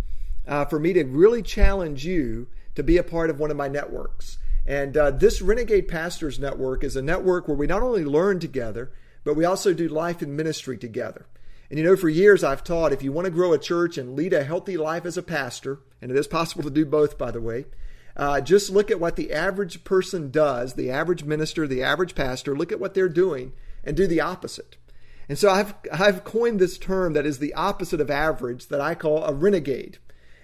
uh, 0.48 0.66
for 0.66 0.80
me 0.80 0.94
to 0.94 1.04
really 1.04 1.42
challenge 1.42 2.06
you 2.06 2.46
to 2.76 2.84
be 2.84 2.98
a 2.98 3.04
part 3.04 3.32
of 3.32 3.40
one 3.40 3.50
of 3.50 3.58
my 3.58 3.68
networks. 3.68 4.38
And 4.68 4.96
uh, 4.96 5.10
this 5.10 5.42
Renegade 5.42 5.88
Pastors 5.88 6.38
Network 6.38 6.84
is 6.84 6.96
a 6.96 7.02
network 7.02 7.48
where 7.48 7.58
we 7.58 7.66
not 7.66 7.82
only 7.82 8.06
learn 8.06 8.40
together, 8.40 8.92
but 9.24 9.36
we 9.36 9.46
also 9.46 9.74
do 9.74 9.88
life 9.88 10.22
and 10.22 10.38
ministry 10.38 10.78
together. 10.78 11.26
And 11.72 11.80
you 11.80 11.86
know, 11.86 11.96
for 11.96 12.08
years 12.08 12.44
I've 12.44 12.64
taught 12.64 12.94
if 12.94 13.02
you 13.02 13.12
want 13.12 13.26
to 13.26 13.32
grow 13.32 13.54
a 13.54 13.58
church 13.58 13.98
and 13.98 14.16
lead 14.16 14.32
a 14.32 14.44
healthy 14.44 14.78
life 14.78 15.08
as 15.08 15.18
a 15.18 15.24
pastor, 15.24 15.80
and 16.04 16.12
it 16.12 16.18
is 16.18 16.28
possible 16.28 16.64
to 16.66 16.70
do 16.70 16.86
both, 16.86 17.18
by 17.18 17.32
the 17.32 17.42
way, 17.42 17.66
uh, 18.18 18.42
just 18.42 18.72
look 18.72 18.90
at 18.92 19.00
what 19.00 19.16
the 19.16 19.32
average 19.32 19.84
person 19.84 20.32
does, 20.32 20.74
the 20.74 20.90
average 20.90 21.24
minister, 21.24 21.68
the 21.68 21.84
average 21.84 22.16
pastor, 22.16 22.58
look 22.58 22.72
at 22.72 22.80
what 22.80 22.96
they're 22.96 23.08
doing 23.08 23.54
and 23.84 23.96
do 23.96 24.08
the 24.08 24.20
opposite. 24.20 24.76
And 25.30 25.38
so 25.38 25.50
I've, 25.50 25.76
I've 25.94 26.24
coined 26.24 26.60
this 26.60 26.78
term 26.78 27.14
that 27.14 27.26
is 27.26 27.40
the 27.40 27.54
opposite 27.54 28.02
of 28.02 28.10
average 28.10 28.68
that 28.68 28.82
I 28.82 28.96
call 28.96 29.24
a 29.24 29.34
renegade. 29.34 30.00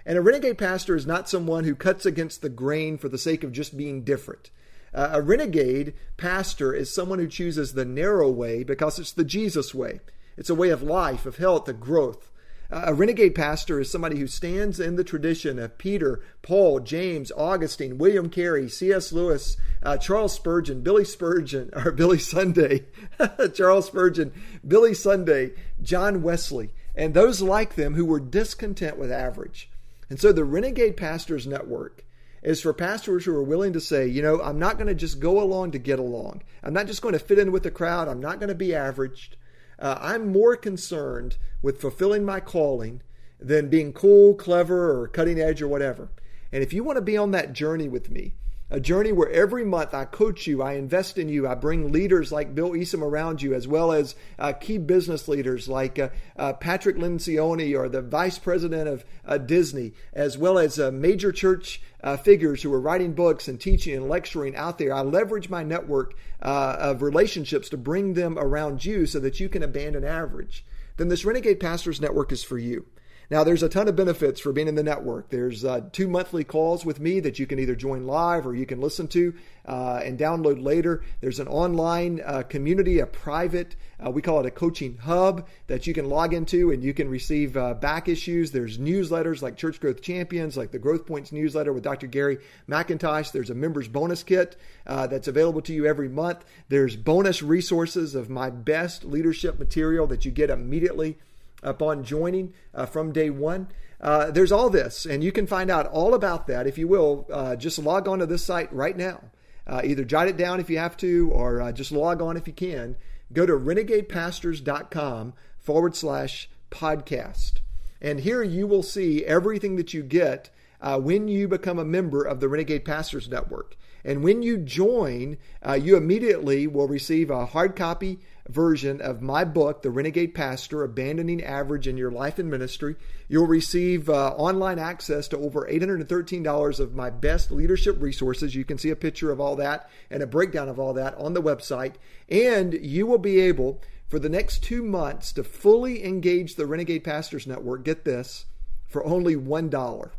And 0.06 0.18
a 0.18 0.22
renegade 0.22 0.58
pastor 0.58 0.96
is 0.96 1.08
not 1.08 1.30
someone 1.30 1.64
who 1.64 1.76
cuts 1.76 2.06
against 2.06 2.42
the 2.42 2.50
grain 2.50 2.98
for 2.98 3.10
the 3.10 3.18
sake 3.18 3.44
of 3.44 3.52
just 3.52 3.76
being 3.76 4.04
different. 4.04 4.52
Uh, 4.94 5.10
a 5.14 5.22
renegade 5.22 5.94
pastor 6.18 6.74
is 6.74 6.94
someone 6.94 7.18
who 7.18 7.28
chooses 7.28 7.74
the 7.74 7.86
narrow 7.86 8.30
way 8.30 8.64
because 8.64 9.00
it's 9.00 9.14
the 9.14 9.24
Jesus 9.24 9.74
way. 9.74 10.00
It's 10.38 10.50
a 10.50 10.56
way 10.56 10.70
of 10.70 10.84
life, 10.84 11.26
of 11.26 11.38
health, 11.38 11.68
of 11.68 11.80
growth. 11.80 12.30
A 12.76 12.92
renegade 12.92 13.36
pastor 13.36 13.80
is 13.80 13.92
somebody 13.92 14.18
who 14.18 14.26
stands 14.26 14.80
in 14.80 14.96
the 14.96 15.04
tradition 15.04 15.60
of 15.60 15.78
Peter, 15.78 16.24
Paul, 16.42 16.80
James, 16.80 17.32
Augustine, 17.38 18.00
William 18.00 18.32
Carey, 18.32 18.68
C.S. 18.68 19.12
Lewis, 19.14 19.58
uh, 19.84 19.98
Charles 19.98 20.34
Spurgeon, 20.34 20.82
Billy 20.82 21.06
Spurgeon, 21.06 21.70
or 21.76 21.92
Billy 21.92 22.18
Sunday, 22.18 22.86
Charles 23.54 23.86
Spurgeon, 23.86 24.34
Billy 24.68 24.96
Sunday, 24.96 25.52
John 25.84 26.24
Wesley, 26.24 26.72
and 26.96 27.14
those 27.14 27.44
like 27.44 27.76
them 27.76 27.94
who 27.94 28.06
were 28.06 28.20
discontent 28.20 28.98
with 28.98 29.12
average. 29.12 29.70
And 30.10 30.20
so 30.20 30.32
the 30.32 30.44
Renegade 30.44 30.98
Pastors 30.98 31.46
Network 31.46 32.04
is 32.42 32.60
for 32.60 32.74
pastors 32.74 33.26
who 33.26 33.36
are 33.36 33.44
willing 33.44 33.74
to 33.74 33.82
say, 33.82 34.08
you 34.08 34.24
know, 34.24 34.42
I'm 34.42 34.58
not 34.58 34.78
going 34.78 34.88
to 34.88 34.96
just 34.96 35.20
go 35.20 35.40
along 35.40 35.72
to 35.72 35.78
get 35.78 36.00
along. 36.00 36.42
I'm 36.64 36.74
not 36.74 36.88
just 36.88 37.04
going 37.04 37.14
to 37.14 37.20
fit 37.20 37.38
in 37.38 37.52
with 37.52 37.62
the 37.62 37.70
crowd. 37.70 38.08
I'm 38.08 38.20
not 38.20 38.40
going 38.40 38.50
to 38.50 38.56
be 38.56 38.74
averaged. 38.74 39.38
Uh, 39.84 39.98
I'm 40.00 40.32
more 40.32 40.56
concerned 40.56 41.36
with 41.62 41.82
fulfilling 41.82 42.24
my 42.24 42.40
calling 42.40 43.02
than 43.38 43.68
being 43.68 43.92
cool, 43.92 44.34
clever, 44.34 44.98
or 44.98 45.10
cutting 45.10 45.42
edge 45.42 45.62
or 45.62 45.68
whatever. 45.68 46.10
And 46.54 46.64
if 46.64 46.72
you 46.72 46.86
want 46.86 46.96
to 46.96 47.02
be 47.02 47.18
on 47.18 47.32
that 47.32 47.52
journey 47.52 47.90
with 47.90 48.10
me, 48.10 48.36
a 48.74 48.80
journey 48.80 49.12
where 49.12 49.30
every 49.30 49.64
month 49.64 49.94
I 49.94 50.06
coach 50.06 50.48
you, 50.48 50.64
I 50.64 50.74
invest 50.74 51.20
in 51.20 51.30
you, 51.30 51.48
I 51.48 51.54
bring 51.54 51.92
leaders 51.92 52.32
like 52.32 52.56
Bill 52.56 52.72
Easum 52.72 53.04
around 53.04 53.40
you, 53.40 53.54
as 53.54 53.68
well 53.68 53.92
as 53.92 54.16
uh, 54.40 54.54
key 54.54 54.80
business 54.80 55.28
leaders 55.28 55.68
like 55.70 56.00
uh, 56.00 56.10
uh, 56.38 56.54
Patrick 56.54 56.96
Lencioni 56.96 57.78
or 57.78 57.88
the 57.88 58.02
vice 58.02 58.40
president 58.40 58.90
of 58.90 59.06
uh, 59.26 59.38
Disney, 59.38 59.94
as 60.12 60.40
well 60.40 60.58
as 60.58 60.80
uh, 60.80 60.90
major 60.90 61.32
church 61.32 61.84
uh, 62.02 62.18
figures 62.18 62.64
who 62.64 62.74
are 62.74 62.82
writing 62.82 63.14
books 63.14 63.48
and 63.48 63.62
teaching 63.62 63.96
and 63.96 64.10
lecturing 64.10 64.56
out 64.56 64.80
there. 64.80 64.92
I 64.92 65.02
leverage 65.02 65.52
my 65.52 65.64
network 65.64 66.16
of 66.42 67.04
relationships 67.04 67.70
to 67.70 67.78
bring 67.78 68.16
them 68.16 68.40
around 68.40 68.84
you 68.84 69.06
so 69.06 69.20
that 69.20 69.40
you 69.40 69.50
can 69.50 69.62
abandon 69.62 70.04
average. 70.04 70.66
Then 70.98 71.10
this 71.10 71.26
Renegade 71.26 71.60
Pastors 71.60 72.02
Network 72.02 72.32
is 72.32 72.44
for 72.44 72.58
you. 72.58 72.88
Now, 73.30 73.44
there's 73.44 73.64
a 73.64 73.70
ton 73.70 73.88
of 73.88 73.96
benefits 73.96 74.40
for 74.40 74.52
being 74.52 74.68
in 74.68 74.76
the 74.76 74.84
network. 74.84 75.30
There's 75.30 75.64
uh, 75.64 75.82
two 75.92 76.08
monthly 76.08 76.44
calls 76.44 76.86
with 76.86 77.00
me 77.00 77.20
that 77.22 77.40
you 77.40 77.48
can 77.48 77.60
either 77.60 77.76
join 77.76 78.06
live 78.06 78.46
or 78.46 78.56
you 78.56 78.66
can 78.66 78.82
listen 78.82 79.08
to 79.10 79.34
uh, 79.66 80.02
and 80.04 80.20
download 80.20 80.64
later. 80.64 81.04
There's 81.22 81.40
an 81.40 81.48
online 81.48 82.22
uh, 82.26 82.44
community, 82.44 83.00
a 83.00 83.06
private, 83.06 83.76
uh, 84.06 84.12
we 84.12 84.22
call 84.22 84.40
it 84.40 84.46
a 84.46 84.52
coaching 84.52 84.98
hub 84.98 85.48
that 85.68 85.88
you 85.88 85.94
can 85.94 86.10
log 86.10 86.34
into 86.34 86.72
and 86.72 86.84
you 86.84 86.94
can 86.94 87.10
receive 87.10 87.56
uh, 87.56 87.74
back 87.74 88.08
issues. 88.10 88.52
There's 88.52 88.78
newsletters 88.78 89.42
like 89.42 89.56
Church 89.56 89.80
Growth 89.80 90.02
Champions, 90.02 90.58
like 90.58 90.72
the 90.72 90.80
Growth 90.80 91.06
Points 91.06 91.32
newsletter 91.32 91.72
with 91.72 91.84
Dr. 91.84 92.08
Gary 92.08 92.40
McIntosh. 92.68 93.32
There's 93.32 93.50
a 93.50 93.56
members 93.56 93.88
bonus 93.88 94.24
kit 94.24 94.58
uh, 94.86 95.08
that's 95.08 95.28
available 95.28 95.62
to 95.62 95.74
you 95.74 95.86
every 95.86 96.10
month. 96.10 96.44
There's 96.70 96.96
bonus 96.96 97.42
resources 97.42 98.16
of 98.16 98.30
my 98.30 98.50
best 98.50 99.06
leadership 99.06 99.58
material 99.60 100.08
that 100.08 100.26
you 100.26 100.32
get 100.32 100.50
immediately 100.50 101.18
upon 101.64 102.04
joining 102.04 102.54
uh, 102.74 102.86
from 102.86 103.12
day 103.12 103.30
one. 103.30 103.68
Uh, 104.00 104.30
there's 104.32 104.52
all 104.52 104.70
this, 104.70 105.06
and 105.06 105.24
you 105.24 105.32
can 105.32 105.48
find 105.48 105.72
out 105.72 105.88
all 105.88 106.14
about 106.14 106.48
that 106.48 106.68
if 106.68 106.78
you 106.78 106.88
will. 106.88 107.26
Uh, 107.32 107.56
just 107.56 107.80
log 107.80 108.08
on 108.08 108.20
to 108.20 108.26
this 108.26 108.44
site 108.44 108.72
right 108.74 108.98
now. 108.98 109.22
Uh, 109.66 109.82
either 109.84 110.04
jot 110.04 110.28
it 110.28 110.36
down 110.36 110.60
if 110.60 110.70
you 110.70 110.78
have 110.78 110.98
to, 110.98 111.30
or 111.32 111.62
uh, 111.62 111.72
just 111.72 111.92
log 111.92 112.22
on 112.22 112.36
if 112.36 112.46
you 112.48 112.54
can. 112.54 112.98
Go 113.32 113.46
to 113.46 113.54
renegadepastors.com 113.54 115.34
forward 115.58 115.96
slash 115.96 116.50
podcast. 116.70 117.54
And 118.02 118.20
here 118.20 118.44
you 118.44 118.68
will 118.68 118.84
see 118.84 119.24
everything 119.26 119.78
that 119.78 119.94
you 119.94 120.04
get 120.04 120.50
uh, 120.82 121.00
when 121.00 121.30
you 121.30 121.48
become 121.48 121.80
a 121.80 121.86
member 121.86 122.24
of 122.24 122.42
the 122.42 122.50
Renegade 122.50 122.84
Pastors 122.84 123.30
Network. 123.30 123.78
And 124.06 124.24
when 124.24 124.44
you 124.44 124.58
join, 124.58 125.38
uh, 125.66 125.74
you 125.74 125.96
immediately 125.96 126.68
will 126.68 126.88
receive 126.88 127.30
a 127.30 127.46
hard 127.46 127.76
copy 127.76 128.20
version 128.50 129.02
of 129.02 129.22
my 129.22 129.46
book, 129.46 129.82
The 129.82 129.92
Renegade 129.92 130.34
Pastor 130.34 130.84
Abandoning 130.84 131.42
Average 131.42 131.88
in 131.88 131.96
Your 131.96 132.12
Life 132.12 132.40
and 132.40 132.52
Ministry. 132.52 132.96
You'll 133.30 133.48
receive 133.48 134.10
uh, 134.10 134.30
online 134.32 134.80
access 134.80 135.28
to 135.30 135.38
over 135.38 135.68
$813 135.72 136.80
of 136.80 136.94
my 136.94 137.10
best 137.10 137.52
leadership 137.52 138.02
resources. 138.02 138.56
You 138.56 138.66
can 138.66 138.78
see 138.78 138.90
a 138.90 138.96
picture 138.96 139.32
of 139.32 139.40
all 139.40 139.56
that 139.56 139.90
and 140.10 140.22
a 140.22 140.28
breakdown 140.28 140.68
of 140.68 140.80
all 140.80 140.94
that 140.94 141.16
on 141.16 141.34
the 141.34 141.42
website. 141.42 141.96
And 142.28 142.74
you 142.74 143.08
will 143.08 143.18
be 143.18 143.40
able, 143.40 143.82
for 144.10 144.20
the 144.20 144.30
next 144.30 144.64
two 144.64 144.84
months, 144.84 145.32
to 145.34 145.44
fully 145.44 146.04
engage 146.04 146.56
the 146.56 146.66
Renegade 146.66 147.06
Pastors 147.06 147.48
Network. 147.48 147.86
Get 147.86 148.04
this 148.04 148.46
for 148.86 149.06
only 149.06 149.36
$1. 149.36 150.12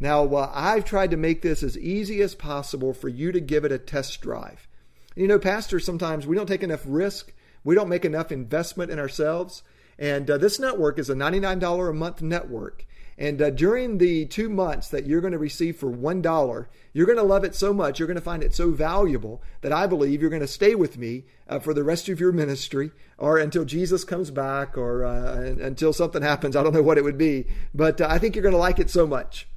Now, 0.00 0.24
uh, 0.26 0.50
I've 0.54 0.84
tried 0.84 1.10
to 1.10 1.16
make 1.16 1.42
this 1.42 1.62
as 1.62 1.76
easy 1.78 2.22
as 2.22 2.34
possible 2.34 2.92
for 2.92 3.08
you 3.08 3.32
to 3.32 3.40
give 3.40 3.64
it 3.64 3.72
a 3.72 3.78
test 3.78 4.20
drive. 4.20 4.68
You 5.16 5.26
know, 5.26 5.38
pastors, 5.38 5.84
sometimes 5.84 6.26
we 6.26 6.36
don't 6.36 6.46
take 6.46 6.62
enough 6.62 6.84
risk 6.86 7.32
we 7.64 7.74
don't 7.74 7.88
make 7.88 8.04
enough 8.04 8.32
investment 8.32 8.90
in 8.90 8.98
ourselves. 8.98 9.62
And 9.98 10.30
uh, 10.30 10.38
this 10.38 10.58
network 10.58 10.98
is 10.98 11.10
a 11.10 11.14
$99 11.14 11.90
a 11.90 11.92
month 11.92 12.22
network. 12.22 12.86
And 13.18 13.42
uh, 13.42 13.50
during 13.50 13.98
the 13.98 14.26
two 14.26 14.48
months 14.48 14.88
that 14.88 15.06
you're 15.06 15.20
going 15.20 15.32
to 15.32 15.38
receive 15.38 15.76
for 15.76 15.90
$1, 15.90 16.66
you're 16.92 17.06
going 17.06 17.18
to 17.18 17.24
love 17.24 17.42
it 17.42 17.54
so 17.54 17.74
much, 17.74 17.98
you're 17.98 18.06
going 18.06 18.14
to 18.14 18.22
find 18.22 18.44
it 18.44 18.54
so 18.54 18.70
valuable 18.70 19.42
that 19.60 19.72
I 19.72 19.88
believe 19.88 20.20
you're 20.20 20.30
going 20.30 20.40
to 20.40 20.46
stay 20.46 20.76
with 20.76 20.96
me 20.96 21.24
uh, 21.48 21.58
for 21.58 21.74
the 21.74 21.82
rest 21.82 22.08
of 22.08 22.20
your 22.20 22.30
ministry 22.30 22.92
or 23.18 23.38
until 23.38 23.64
Jesus 23.64 24.04
comes 24.04 24.30
back 24.30 24.78
or 24.78 25.04
uh, 25.04 25.34
until 25.60 25.92
something 25.92 26.22
happens. 26.22 26.54
I 26.54 26.62
don't 26.62 26.72
know 26.72 26.82
what 26.82 26.96
it 26.96 27.02
would 27.02 27.18
be, 27.18 27.48
but 27.74 28.00
uh, 28.00 28.06
I 28.08 28.18
think 28.18 28.36
you're 28.36 28.42
going 28.44 28.52
to 28.52 28.58
like 28.58 28.78
it 28.78 28.88
so 28.88 29.04
much 29.06 29.48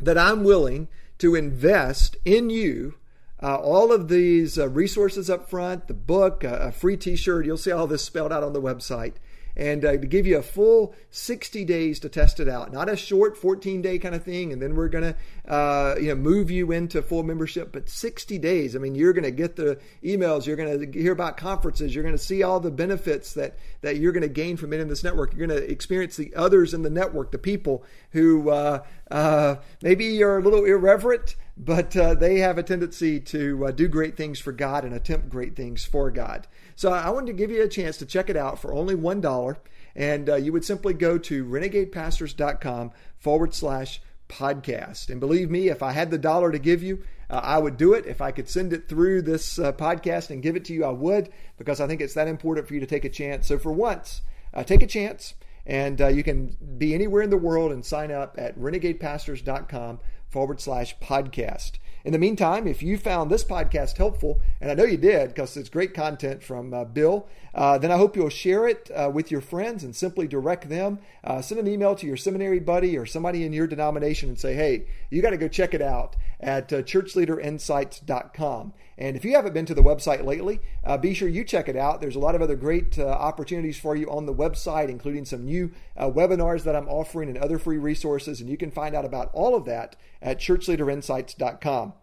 that 0.00 0.18
I'm 0.18 0.44
willing 0.44 0.88
to 1.18 1.34
invest 1.34 2.16
in 2.24 2.50
you 2.50 2.94
uh, 3.42 3.56
all 3.56 3.90
of 3.90 4.08
these 4.08 4.58
uh, 4.58 4.68
resources 4.68 5.30
up 5.30 5.48
front, 5.48 5.88
the 5.88 5.94
book, 5.94 6.44
a 6.44 6.70
free 6.72 6.96
t 6.96 7.16
shirt. 7.16 7.46
You'll 7.46 7.56
see 7.56 7.72
all 7.72 7.86
this 7.86 8.04
spelled 8.04 8.32
out 8.32 8.42
on 8.42 8.52
the 8.52 8.60
website 8.60 9.14
and 9.56 9.84
uh, 9.84 9.92
to 9.92 9.98
give 9.98 10.26
you 10.26 10.38
a 10.38 10.42
full 10.42 10.94
60 11.10 11.64
days 11.64 12.00
to 12.00 12.08
test 12.08 12.40
it 12.40 12.48
out, 12.48 12.72
not 12.72 12.88
a 12.88 12.96
short 12.96 13.36
14 13.36 13.82
day 13.82 13.98
kind 13.98 14.14
of 14.14 14.24
thing, 14.24 14.52
and 14.52 14.60
then 14.60 14.74
we're 14.74 14.88
going 14.88 15.14
to 15.14 15.52
uh, 15.52 15.96
you 16.00 16.08
know 16.08 16.14
move 16.14 16.50
you 16.50 16.72
into 16.72 17.02
full 17.02 17.22
membership, 17.22 17.72
but 17.72 17.88
60 17.88 18.38
days. 18.38 18.76
I 18.76 18.78
mean, 18.78 18.94
you're 18.94 19.12
going 19.12 19.24
to 19.24 19.30
get 19.30 19.56
the 19.56 19.78
emails, 20.04 20.46
you're 20.46 20.56
going 20.56 20.92
to 20.92 20.98
hear 20.98 21.12
about 21.12 21.36
conferences, 21.36 21.94
you're 21.94 22.04
going 22.04 22.16
to 22.16 22.22
see 22.22 22.42
all 22.42 22.60
the 22.60 22.70
benefits 22.70 23.34
that 23.34 23.56
that 23.82 23.96
you're 23.96 24.12
going 24.12 24.22
to 24.22 24.28
gain 24.28 24.56
from 24.56 24.72
it 24.72 24.80
in 24.80 24.88
this 24.88 25.04
network. 25.04 25.34
You're 25.34 25.46
going 25.46 25.60
to 25.60 25.70
experience 25.70 26.16
the 26.16 26.34
others 26.34 26.74
in 26.74 26.82
the 26.82 26.90
network, 26.90 27.32
the 27.32 27.38
people 27.38 27.84
who 28.10 28.50
uh, 28.50 28.84
uh 29.10 29.56
maybe 29.82 30.22
are 30.22 30.38
a 30.38 30.42
little 30.42 30.64
irreverent 30.64 31.36
but 31.62 31.94
uh, 31.94 32.14
they 32.14 32.38
have 32.38 32.56
a 32.56 32.62
tendency 32.62 33.20
to 33.20 33.66
uh, 33.66 33.70
do 33.70 33.86
great 33.86 34.16
things 34.16 34.40
for 34.40 34.50
God 34.50 34.82
and 34.82 34.94
attempt 34.94 35.28
great 35.28 35.54
things 35.54 35.84
for 35.84 36.10
God. 36.10 36.46
So 36.74 36.90
I 36.90 37.10
wanted 37.10 37.26
to 37.26 37.32
give 37.34 37.50
you 37.50 37.62
a 37.62 37.68
chance 37.68 37.98
to 37.98 38.06
check 38.06 38.30
it 38.30 38.36
out 38.36 38.58
for 38.58 38.72
only 38.72 38.94
$1. 38.94 39.56
And 39.94 40.30
uh, 40.30 40.36
you 40.36 40.54
would 40.54 40.64
simply 40.64 40.94
go 40.94 41.18
to 41.18 41.44
renegadepastors.com 41.44 42.92
forward 43.18 43.52
slash 43.52 44.00
podcast. 44.26 45.10
And 45.10 45.20
believe 45.20 45.50
me, 45.50 45.68
if 45.68 45.82
I 45.82 45.92
had 45.92 46.10
the 46.10 46.16
dollar 46.16 46.50
to 46.50 46.58
give 46.58 46.82
you, 46.82 47.02
uh, 47.28 47.42
I 47.44 47.58
would 47.58 47.76
do 47.76 47.92
it. 47.92 48.06
If 48.06 48.22
I 48.22 48.30
could 48.30 48.48
send 48.48 48.72
it 48.72 48.88
through 48.88 49.22
this 49.22 49.58
uh, 49.58 49.72
podcast 49.72 50.30
and 50.30 50.42
give 50.42 50.56
it 50.56 50.64
to 50.66 50.72
you, 50.72 50.86
I 50.86 50.92
would, 50.92 51.30
because 51.58 51.78
I 51.78 51.86
think 51.86 52.00
it's 52.00 52.14
that 52.14 52.26
important 52.26 52.68
for 52.68 52.72
you 52.72 52.80
to 52.80 52.86
take 52.86 53.04
a 53.04 53.10
chance. 53.10 53.46
So 53.46 53.58
for 53.58 53.72
once, 53.72 54.22
uh, 54.54 54.64
take 54.64 54.82
a 54.82 54.86
chance. 54.86 55.34
And 55.66 56.00
you 56.00 56.24
can 56.24 56.56
be 56.78 56.94
anywhere 56.94 57.22
in 57.22 57.30
the 57.30 57.36
world 57.36 57.70
and 57.70 57.84
sign 57.84 58.10
up 58.10 58.36
at 58.38 58.58
renegadepastors.com 58.58 60.00
forward 60.30 60.60
slash 60.60 60.96
podcast. 60.98 61.72
In 62.02 62.12
the 62.12 62.18
meantime, 62.18 62.66
if 62.66 62.82
you 62.82 62.96
found 62.96 63.30
this 63.30 63.44
podcast 63.44 63.98
helpful, 63.98 64.40
and 64.58 64.70
I 64.70 64.74
know 64.74 64.84
you 64.84 64.96
did 64.96 65.28
because 65.28 65.54
it's 65.56 65.68
great 65.68 65.92
content 65.92 66.42
from 66.42 66.72
uh, 66.72 66.84
Bill, 66.84 67.28
uh, 67.54 67.76
then 67.76 67.90
I 67.90 67.98
hope 67.98 68.16
you'll 68.16 68.30
share 68.30 68.66
it 68.66 68.90
uh, 68.94 69.10
with 69.12 69.30
your 69.30 69.42
friends 69.42 69.84
and 69.84 69.94
simply 69.94 70.26
direct 70.26 70.70
them. 70.70 71.00
Uh, 71.22 71.42
send 71.42 71.60
an 71.60 71.68
email 71.68 71.94
to 71.96 72.06
your 72.06 72.16
seminary 72.16 72.60
buddy 72.60 72.96
or 72.96 73.04
somebody 73.04 73.44
in 73.44 73.52
your 73.52 73.66
denomination 73.66 74.30
and 74.30 74.38
say, 74.38 74.54
hey, 74.54 74.86
you 75.10 75.20
got 75.20 75.30
to 75.30 75.36
go 75.36 75.48
check 75.48 75.74
it 75.74 75.82
out 75.82 76.16
at 76.40 76.72
uh, 76.72 76.82
churchleaderinsights.com. 76.82 78.72
And 78.98 79.16
if 79.16 79.24
you 79.24 79.34
haven't 79.34 79.54
been 79.54 79.66
to 79.66 79.74
the 79.74 79.82
website 79.82 80.24
lately, 80.24 80.60
uh, 80.84 80.98
be 80.98 81.14
sure 81.14 81.28
you 81.28 81.44
check 81.44 81.68
it 81.68 81.76
out. 81.76 82.00
There's 82.00 82.16
a 82.16 82.20
lot 82.20 82.34
of 82.34 82.42
other 82.42 82.56
great 82.56 82.98
uh, 82.98 83.06
opportunities 83.06 83.78
for 83.78 83.96
you 83.96 84.10
on 84.10 84.26
the 84.26 84.34
website, 84.34 84.88
including 84.88 85.24
some 85.24 85.44
new 85.44 85.72
uh, 85.96 86.10
webinars 86.10 86.64
that 86.64 86.76
I'm 86.76 86.88
offering 86.88 87.28
and 87.28 87.38
other 87.38 87.58
free 87.58 87.78
resources. 87.78 88.40
And 88.40 88.50
you 88.50 88.56
can 88.56 88.70
find 88.70 88.94
out 88.94 89.04
about 89.04 89.30
all 89.32 89.54
of 89.54 89.64
that 89.66 89.96
at 90.20 90.38
churchleaderinsights.com. 90.38 91.94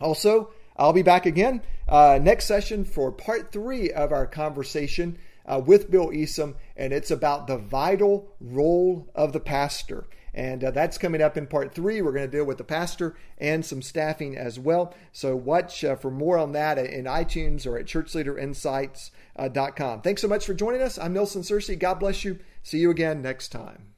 Also, 0.00 0.50
I'll 0.76 0.92
be 0.92 1.02
back 1.02 1.26
again 1.26 1.62
uh, 1.88 2.18
next 2.20 2.46
session 2.46 2.84
for 2.84 3.12
part 3.12 3.52
three 3.52 3.90
of 3.90 4.12
our 4.12 4.26
conversation 4.26 5.18
uh, 5.44 5.60
with 5.64 5.90
Bill 5.90 6.08
Easum, 6.08 6.54
and 6.76 6.92
it's 6.92 7.10
about 7.10 7.46
the 7.46 7.58
vital 7.58 8.32
role 8.40 9.08
of 9.14 9.32
the 9.32 9.40
pastor. 9.40 10.06
And 10.34 10.64
uh, 10.64 10.70
that's 10.70 10.96
coming 10.98 11.20
up 11.20 11.36
in 11.36 11.46
part 11.46 11.74
three. 11.74 12.00
We're 12.00 12.12
going 12.12 12.30
to 12.30 12.36
deal 12.36 12.46
with 12.46 12.58
the 12.58 12.64
pastor 12.64 13.16
and 13.38 13.64
some 13.64 13.82
staffing 13.82 14.36
as 14.36 14.58
well. 14.58 14.92
So 15.12 15.36
watch 15.36 15.84
uh, 15.84 15.94
for 15.96 16.10
more 16.10 16.38
on 16.38 16.52
that 16.52 16.78
in 16.78 17.04
iTunes 17.04 17.66
or 17.66 17.78
at 17.78 17.86
churchleaderinsights.com. 17.86 20.00
Thanks 20.00 20.22
so 20.22 20.28
much 20.28 20.46
for 20.46 20.54
joining 20.54 20.80
us. 20.80 20.98
I'm 20.98 21.12
Nelson 21.12 21.42
Searcy. 21.42 21.78
God 21.78 22.00
bless 22.00 22.24
you. 22.24 22.38
See 22.62 22.78
you 22.78 22.90
again 22.90 23.20
next 23.20 23.48
time. 23.48 23.88